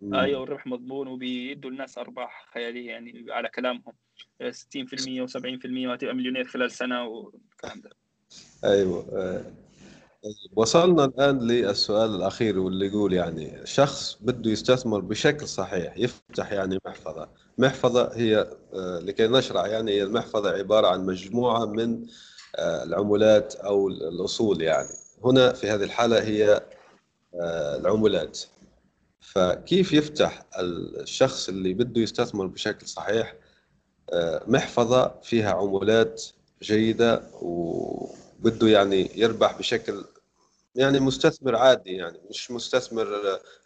م. 0.00 0.14
أيوة 0.14 0.40
والربح 0.40 0.66
مضمون 0.66 1.08
وبيدوا 1.08 1.70
الناس 1.70 1.98
أرباح 1.98 2.46
خيالية 2.54 2.86
يعني 2.86 3.26
على 3.30 3.48
كلامهم 3.48 3.92
60% 4.42 4.46
و70% 4.46 5.86
وهتبقى 5.86 6.14
مليونير 6.14 6.44
خلال 6.44 6.70
سنة 6.70 7.04
والكلام 7.04 7.80
ده 7.80 7.90
أيوه 8.64 9.06
آه. 9.12 9.63
وصلنا 10.56 11.04
الآن 11.04 11.38
للسؤال 11.38 12.14
الأخير 12.14 12.58
واللي 12.58 12.86
يقول 12.86 13.12
يعني 13.12 13.60
شخص 13.64 14.18
بده 14.20 14.50
يستثمر 14.50 15.00
بشكل 15.00 15.48
صحيح 15.48 15.98
يفتح 15.98 16.52
يعني 16.52 16.78
محفظة. 16.86 17.28
محفظة 17.58 18.10
هي 18.14 18.56
آه، 18.74 18.98
لكي 18.98 19.26
نشرح 19.26 19.64
يعني 19.64 19.92
هي 19.92 20.02
المحفظة 20.02 20.50
عبارة 20.50 20.86
عن 20.86 21.06
مجموعة 21.06 21.64
من 21.64 22.06
آه، 22.56 22.84
العملات 22.84 23.54
أو 23.54 23.88
الأصول 23.88 24.62
يعني. 24.62 24.88
هنا 25.24 25.52
في 25.52 25.70
هذه 25.70 25.82
الحالة 25.84 26.22
هي 26.22 26.60
آه، 27.34 27.76
العملات 27.76 28.40
فكيف 29.20 29.92
يفتح 29.92 30.46
الشخص 30.60 31.48
اللي 31.48 31.74
بده 31.74 32.00
يستثمر 32.00 32.46
بشكل 32.46 32.86
صحيح 32.86 33.34
محفظة 34.46 35.14
فيها 35.22 35.50
عملات 35.52 36.22
جيدة 36.62 37.22
وبده 37.42 38.68
يعني 38.68 39.10
يربح 39.16 39.58
بشكل 39.58 40.04
يعني 40.74 41.00
مستثمر 41.00 41.56
عادي 41.56 41.90
يعني 41.92 42.18
مش 42.30 42.50
مستثمر 42.50 43.06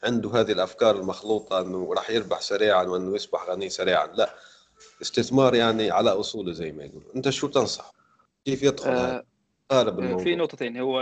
عنده 0.05 0.31
هذه 0.31 0.53
الأفكار 0.53 0.97
المخلوطة 0.97 1.61
إنه 1.61 1.95
راح 1.95 2.11
يربح 2.11 2.41
سريعا 2.41 2.83
وإنه 2.83 3.15
يصبح 3.15 3.49
غني 3.51 3.69
سريعا 3.69 4.07
لا. 4.07 4.35
استثمار 5.03 5.55
يعني 5.55 5.91
على 5.91 6.11
أصوله 6.11 6.53
زي 6.53 6.73
ما 6.73 6.85
يقولوا 6.85 7.17
أنت 7.17 7.31
شو 7.31 7.47
تنصح؟ 7.49 7.93
كيف 8.45 8.63
يدخل 8.63 8.91
آه 8.91 9.25
قارب 9.71 9.99
آه، 9.99 10.03
الموضوع. 10.05 10.25
في 10.25 10.37
نقطتين. 10.37 10.77
هو 10.77 10.99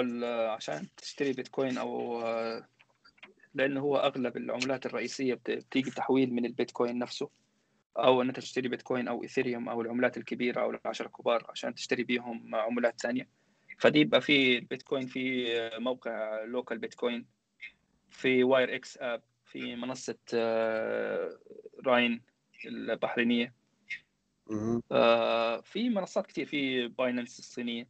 عشان 0.50 0.88
تشتري 0.96 1.32
بيتكوين 1.32 1.78
أو 1.78 2.20
آه، 2.22 2.68
لأنه 3.54 3.80
هو 3.80 3.96
أغلب 3.96 4.36
العملات 4.36 4.86
الرئيسية 4.86 5.34
بت- 5.34 5.50
بتيجي 5.50 5.90
تحويل 5.90 6.34
من 6.34 6.44
البيتكوين 6.44 6.98
نفسه. 6.98 7.28
أو 7.98 8.22
إن 8.22 8.28
أنت 8.28 8.40
تشتري 8.40 8.68
بيتكوين 8.68 9.08
أو 9.08 9.22
إيثيريوم 9.22 9.68
أو 9.68 9.80
العملات 9.80 10.16
الكبيرة 10.16 10.60
أو 10.62 10.70
العشرة 10.70 11.06
الكبار 11.06 11.46
عشان 11.48 11.74
تشتري 11.74 12.04
بيهم 12.04 12.54
عملات 12.54 13.00
ثانية. 13.00 13.28
فدي 13.78 13.98
يبقى 14.00 14.20
في 14.20 14.58
البيتكوين 14.58 15.06
في 15.06 15.46
موقع 15.78 16.44
لوكال 16.44 16.78
بيتكوين 16.78 17.26
في 18.10 18.44
Wirex 18.44 18.98
app 19.00 19.22
في 19.44 19.76
منصة 19.76 20.18
آه، 20.34 21.38
راين 21.86 22.22
البحرينية. 22.66 23.54
آه، 24.92 25.60
في 25.60 25.88
منصات 25.90 26.26
كثير 26.26 26.46
في 26.46 26.88
باينانس 26.88 27.38
الصينية. 27.38 27.88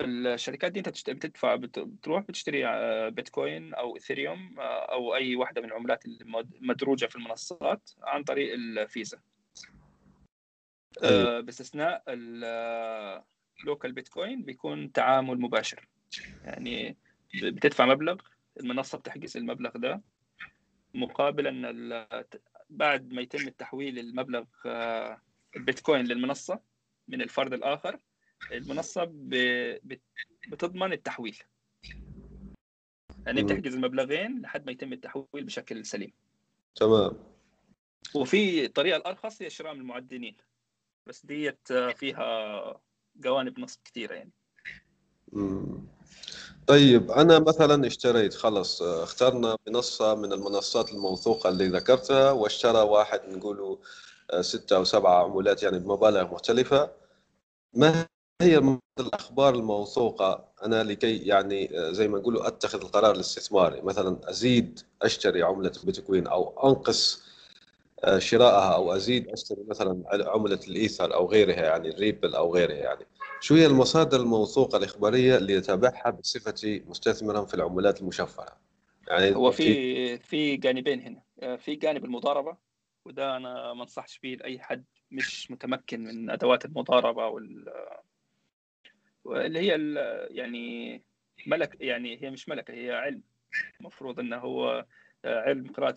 الشركات 0.00 0.72
دي 0.72 0.78
انت 0.78 1.10
بتدفع 1.10 1.54
بت- 1.54 1.78
بتروح 1.78 2.22
بتشتري 2.22 2.66
آه، 2.66 3.08
بيتكوين 3.08 3.74
أو 3.74 3.94
إيثيريوم 3.96 4.60
آه، 4.60 4.92
أو 4.92 5.14
أي 5.14 5.36
واحدة 5.36 5.60
من 5.60 5.68
العملات 5.68 6.06
المدرجة 6.06 7.06
في 7.06 7.16
المنصات 7.16 7.90
عن 8.02 8.24
طريق 8.24 8.54
الفيزا. 8.54 9.20
آه، 11.02 11.40
باستثناء 11.40 12.02
اللوكال 13.60 13.92
بيتكوين 13.92 14.42
بيكون 14.42 14.92
تعامل 14.92 15.40
مباشر. 15.40 15.88
يعني 16.44 16.96
بتدفع 17.42 17.86
مبلغ 17.86 18.20
المنصة 18.60 18.98
بتحجز 18.98 19.36
المبلغ 19.36 19.70
ده 19.70 20.00
مقابل 20.94 21.46
إن 21.46 22.06
بعد 22.70 23.12
ما 23.12 23.22
يتم 23.22 23.48
التحويل 23.48 23.98
المبلغ 23.98 24.44
آه، 24.66 25.20
البيتكوين 25.56 26.06
للمنصة 26.06 26.60
من 27.08 27.22
الفرد 27.22 27.52
الآخر 27.52 27.98
المنصة 28.52 29.08
بتضمن 30.48 30.92
التحويل. 30.92 31.38
يعني. 33.26 33.42
بتحجز 33.42 33.74
المبلغين 33.74 34.40
لحد 34.40 34.66
ما 34.66 34.72
يتم 34.72 34.92
التحويل 34.92 35.44
بشكل 35.44 35.84
سليم. 35.84 36.12
تمام. 36.74 37.12
وفي 38.14 38.64
الطريقة 38.64 38.96
الارخص 38.96 39.42
هي 39.42 39.50
شراء 39.50 39.74
من 39.74 39.80
المعدنين. 39.80 40.36
بس 41.06 41.26
ديت 41.26 41.70
آه، 41.70 41.90
فيها 41.92 42.80
جوانب 43.20 43.58
نصب 43.60 43.78
كثيره 43.84 44.14
يعني. 44.14 44.32
طيب 46.66 47.10
أنا 47.10 47.38
مثلا 47.38 47.86
اشتريت 47.86 48.34
خلص 48.34 48.82
آه، 48.82 49.02
اخترنا 49.02 49.56
منصة 49.68 50.14
من 50.14 50.32
المنصات 50.32 50.92
الموثوقة 50.92 51.48
اللي 51.48 51.68
ذكرتها 51.68 52.30
واشترى 52.30 52.80
واحد 52.80 53.20
نقوله 53.28 53.78
آه، 54.30 54.40
ستة 54.40 54.76
أو 54.76 54.84
سبعة 54.84 55.24
عملات 55.24 55.62
يعني 55.62 55.78
بمبالغ 55.78 56.34
مختلفة. 56.34 56.90
ما 57.74 58.06
هي 58.42 58.78
الأخبار 59.00 59.54
الموثوقة؟ 59.54 60.44
أنا 60.64 60.82
لكي 60.82 61.16
يعني 61.16 61.78
آه، 61.78 61.92
زي 61.92 62.08
ما 62.08 62.18
نقولوا 62.18 62.46
أتخذ 62.46 62.80
القرار 62.80 63.14
الاستثماري. 63.14 63.80
مثلا 63.80 64.30
أزيد 64.30 64.80
أشتري 65.02 65.42
عملة 65.42 65.72
البيتكوين 65.80 66.26
أو 66.26 66.70
أنقص 66.70 67.29
آه، 68.04 68.18
شراءها 68.18 68.74
أو 68.74 68.92
أزيد 68.92 69.28
أشتري 69.28 69.64
مثلا 69.68 70.02
عملة 70.12 70.60
الإيثر 70.68 71.14
أو 71.14 71.26
غيرها 71.30 71.62
يعني 71.62 71.88
الريبل 71.88 72.34
أو 72.34 72.54
غيرها 72.54 72.74
يعني. 72.74 73.06
شو 73.40 73.54
هي 73.54 73.66
المصادر 73.66 74.20
الموثوقة 74.20 74.78
الإخبارية 74.78 75.36
اللي 75.36 75.52
يتابعها 75.52 76.10
بصفتي 76.10 76.84
مستثمرا 76.86 77.44
في 77.44 77.54
العملات 77.54 78.00
المشفرة؟ 78.00 78.56
يعني 79.08 79.34
هو 79.34 79.50
في 79.50 80.18
في 80.18 80.56
جانبين 80.56 81.00
هنا. 81.00 81.22
آه، 81.42 81.56
في 81.56 81.74
جانب 81.74 82.04
المضاربة 82.04 82.56
وده 83.04 83.36
أنا 83.36 83.72
ما 83.72 83.82
أنصحش 83.82 84.16
فيه 84.16 84.36
لأي 84.36 84.58
حد 84.58 84.84
مش 85.10 85.50
متمكن 85.50 86.04
من 86.04 86.30
أدوات 86.30 86.64
المضاربة 86.64 87.26
وال 87.26 87.72
واللي 89.24 89.58
هي 89.58 89.74
ال- 89.74 90.28
يعني 90.36 91.02
ملك 91.46 91.76
يعني 91.80 92.22
هي 92.22 92.30
مش 92.30 92.48
ملكة 92.48 92.74
هي 92.74 92.92
علم. 92.92 93.22
المفروض 93.80 94.20
إنه 94.20 94.36
هو 94.36 94.86
آه، 95.24 95.40
علم 95.40 95.72
قراءه 95.72 95.94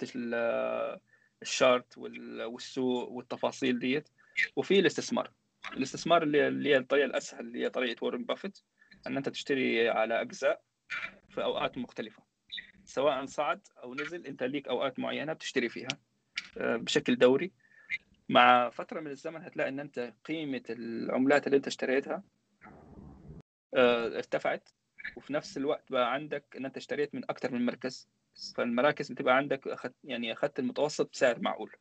ال 1.44 1.53
chart 1.53 1.98
وال- 1.98 2.44
والسوق 2.44 3.10
والتفاصيل 3.10 3.80
ديت. 3.80 4.10
وفي 4.56 4.80
الاستثمار. 4.80 5.32
الاستثمار 5.78 6.24
اللي 6.24 6.48
اللي 6.48 6.70
هي 6.70 6.78
الطريقة 6.78 7.06
الأسهل 7.06 7.40
اللي 7.48 7.64
هي 7.64 7.70
طريقة 7.70 8.06
وارن 8.06 8.24
بافيت 8.26 8.60
إن 9.08 9.18
أنت 9.18 9.30
تشتري 9.30 9.90
على 9.90 10.22
أجزاء 10.22 10.62
في 11.30 11.44
أوقات 11.44 11.78
مختلفة. 11.78 12.24
سواء 12.86 13.26
صعد 13.26 13.68
أو 13.84 13.96
نزل 13.96 14.26
أنت 14.26 14.44
ليك 14.44 14.68
أوقات 14.68 15.00
معينة 15.00 15.34
بتشتري 15.34 15.70
فيها 15.70 15.88
آه، 16.58 16.76
بشكل 16.76 17.16
دوري. 17.16 17.52
مع 18.30 18.70
فترة 18.70 19.00
من 19.00 19.12
الزمن 19.12 19.42
هتلاقي 19.42 19.70
إن 19.70 19.80
أنت 19.80 20.14
قيمة 20.26 20.64
العملات 20.70 21.48
اللي 21.48 21.58
أنت 21.58 21.68
اشتريتها 21.68 22.24
آه، 23.76 24.08
ارتفعت. 24.08 24.70
وفي 25.16 25.34
نفس 25.34 25.58
الوقت 25.58 25.92
بقى 25.92 26.14
عندك 26.14 26.46
إن 26.58 26.66
أنت 26.66 26.78
اشتريت 26.78 27.16
من 27.16 27.24
أكثر 27.30 27.52
من 27.52 27.66
مركز. 27.66 28.10
فالمراكز 28.56 29.12
بتبقى 29.12 29.38
عندك 29.38 29.68
أخذت 29.68 29.94
يعني 30.04 30.34
اخذت 30.34 30.60
المتوسط 30.60 31.10
بسعر 31.14 31.40
معقول. 31.40 31.76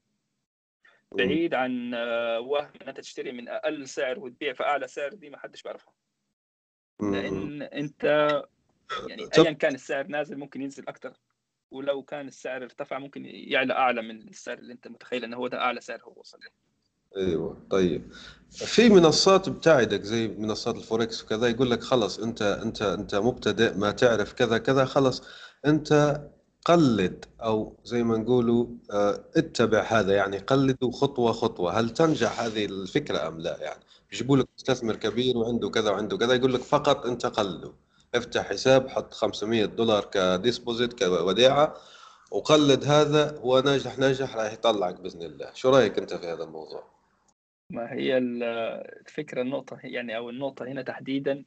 بعيد 1.12 1.54
عن 1.54 1.94
آه، 1.94 2.40
وهم 2.40 2.70
إن 2.82 2.88
أنت 2.88 3.00
تشتري 3.00 3.32
من 3.32 3.48
أقل 3.48 3.88
سعر 3.88 4.18
وتبيع 4.18 4.52
في 4.52 4.62
أعلى 4.62 4.88
سعر 4.88 5.14
دي 5.14 5.30
ما 5.30 5.38
حدش 5.38 5.62
بيعرفها. 5.62 5.92
لأن 7.00 7.62
أنت 7.62 8.04
يعني 9.08 9.28
ايا 9.38 9.52
كان 9.52 9.74
السعر 9.74 10.06
نازل 10.06 10.36
ممكن 10.36 10.62
ينزل 10.62 10.88
أكثر 10.88 11.12
ولو 11.70 12.02
كان 12.02 12.28
السعر 12.28 12.62
ارتفع 12.62 12.98
ممكن 12.98 13.24
يعلى 13.26 13.72
أعلى 13.72 14.02
من 14.02 14.28
السعر 14.28 14.58
اللي 14.58 14.72
أنت 14.72 14.88
متخيل 14.88 15.24
انه 15.24 15.36
هو 15.36 15.48
ده 15.48 15.58
أعلى 15.58 15.80
سعر 15.80 16.02
هو 16.02 16.12
وصل 16.16 16.38
له 16.38 16.50
أيوه 17.16 17.66
طيب. 17.70 18.12
في 18.50 18.88
منصات 18.88 19.48
بتساعدك 19.48 20.02
زي 20.02 20.28
منصات 20.28 20.76
الفوركس 20.76 21.24
وكذا 21.24 21.48
يقول 21.48 21.70
لك 21.70 21.80
خلص 21.80 22.18
انت 22.18 22.42
انت 22.42 22.82
أنت 22.82 23.14
مبتدئ 23.14 23.78
ما 23.78 23.90
تعرف 23.90 24.32
كذا 24.32 24.58
كذا 24.58 24.84
خلص 24.84 25.22
أنت 25.66 26.20
قلد 26.64 27.24
أو 27.42 27.76
زي 27.84 28.02
ما 28.02 28.16
نقولوا 28.16 28.66
آه، 28.92 29.24
اتبع 29.36 29.80
هذا 29.82 30.14
يعني 30.16 30.38
قلده 30.38 30.90
خطوة 30.90 31.32
خطوة. 31.32 31.80
هل 31.80 31.90
تنجح 31.90 32.40
هذه 32.40 32.64
الفكرة 32.64 33.28
أم 33.28 33.40
لا؟ 33.40 33.56
يعني 33.60 33.80
يجيبوا 34.12 34.36
لك 34.36 34.46
مستثمر 34.58 34.96
كبير 34.96 35.38
وعنده 35.38 35.70
كذا 35.70 35.90
وعنده 35.90 36.16
كذا 36.16 36.34
يقول 36.34 36.54
لك 36.54 36.60
فقط 36.60 37.06
أنت 37.06 37.26
قلده 37.26 37.72
افتح 38.14 38.48
حساب 38.48 38.88
حط 38.88 39.14
500 39.14 39.64
دولار 39.64 40.04
ك 40.04 40.17
deposit 40.17 41.04
كوديعة 41.04 41.74
وقلد 42.30 42.84
هذا 42.84 43.38
هو 43.38 43.60
ناجح 43.60 43.98
ناجح 43.98 44.36
راح 44.36 44.52
يطلعك 44.52 45.00
بإذن 45.00 45.22
الله. 45.22 45.50
شو 45.54 45.70
رأيك 45.70 45.98
أنت 45.98 46.14
في 46.14 46.26
هذا 46.26 46.44
الموضوع؟ 46.44 46.84
ما 47.70 47.92
هي 47.92 48.18
ال- 48.18 48.42
الفكرة 49.06 49.42
النقطة 49.42 49.78
يعني 49.84 50.16
أو 50.16 50.30
النقطة 50.30 50.64
هنا 50.66 50.82
تحديدا 50.82 51.44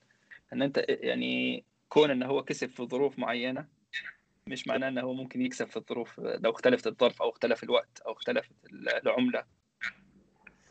إن 0.54 0.62
أنت 0.62 0.86
يعني 0.88 1.64
كون 1.90 2.12
انه 2.12 2.26
هو 2.26 2.44
كسب 2.44 2.70
في 2.70 2.84
ظروف 2.86 3.20
معينة 3.20 3.75
مش 4.50 4.68
معناه 4.68 4.88
إنه 4.88 5.02
هو 5.02 5.14
ممكن 5.14 5.42
يكسب 5.42 5.68
في 5.68 5.78
الظروف 5.78 6.20
لو 6.20 6.52
اختلفت 6.52 6.88
الظرف 6.88 7.22
أو 7.22 7.30
اختلف 7.30 7.64
الوقت 7.64 8.00
أو 8.06 8.12
اختلفت 8.12 8.52
العملة. 8.74 9.44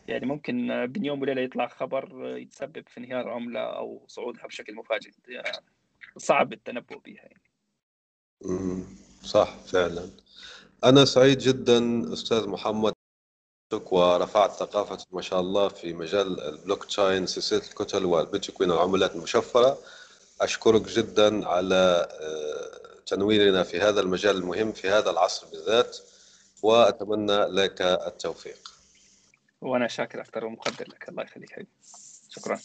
يعني 0.08 0.26
ممكن 0.26 0.86
بين 0.86 1.04
يوم 1.04 1.22
وليلة 1.22 1.42
يطلع 1.42 1.68
خبر 1.68 2.36
يتسبب 2.36 2.88
في 2.88 2.98
انهيار 2.98 3.28
عملة 3.28 3.60
أو 3.60 4.04
صعودها 4.08 4.46
بشكل 4.46 4.74
مفاجئ. 4.74 5.10
يعني 5.28 5.66
صعب 6.16 6.52
التنبؤ 6.52 6.98
بها 6.98 7.22
يعني. 7.22 7.42
صح 9.22 9.56
فعلا. 9.56 10.10
أنا 10.84 11.04
سعيد 11.04 11.38
جدا 11.38 12.12
أستاذ 12.12 12.48
محمد. 12.48 12.92
ورفعت 13.90 14.50
ثقافة 14.50 15.06
ما 15.12 15.22
شاء 15.22 15.40
الله 15.40 15.68
في 15.68 15.92
مجال 15.92 16.40
البلوك 16.40 16.84
تشاين 16.84 17.26
سلسلة 17.26 17.62
الكتل 17.70 18.04
والبيتكوين 18.04 18.70
والعملات 18.70 19.14
المشفرة. 19.14 19.78
أشكرك 20.40 20.82
جدا 20.82 21.48
على 21.48 22.08
آه، 22.20 22.83
تنويرنا 23.06 23.62
في 23.62 23.80
هذا 23.80 24.00
المجال 24.00 24.36
المهم 24.36 24.72
في 24.72 24.88
هذا 24.88 25.10
العصر 25.10 25.46
بالذات 25.46 25.96
وأتمنى 26.62 27.36
لك 27.36 27.82
التوفيق. 27.82 28.70
وأنا 29.60 29.88
شاكر 29.88 30.20
أكثر 30.20 30.44
ومقدر 30.44 30.88
لك. 30.88 31.08
الله 31.08 31.22
يخليك 31.22 31.52
حبيبي. 31.52 31.70
شكرا. 32.28 32.60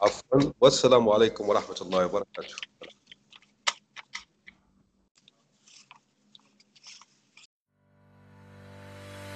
عفوا. 0.00 0.52
والسلام 0.60 1.08
عليكم 1.08 1.48
ورحمة 1.48 1.76
الله 1.80 2.06
وبركاته. 2.06 2.54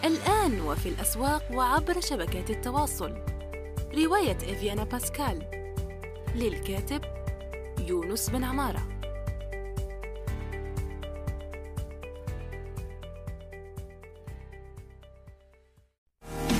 الآن 0.04 0.60
وفي 0.60 0.88
الأسواق 0.88 1.52
وعبر 1.52 2.00
شبكات 2.00 2.50
التواصل. 2.50 3.12
رواية 3.94 4.36
إفيانا 4.36 4.84
باسكال. 4.84 5.58
للكاتب 6.34 7.02
يونس 7.78 8.30
بن 8.30 8.44
عمارة. 8.44 8.97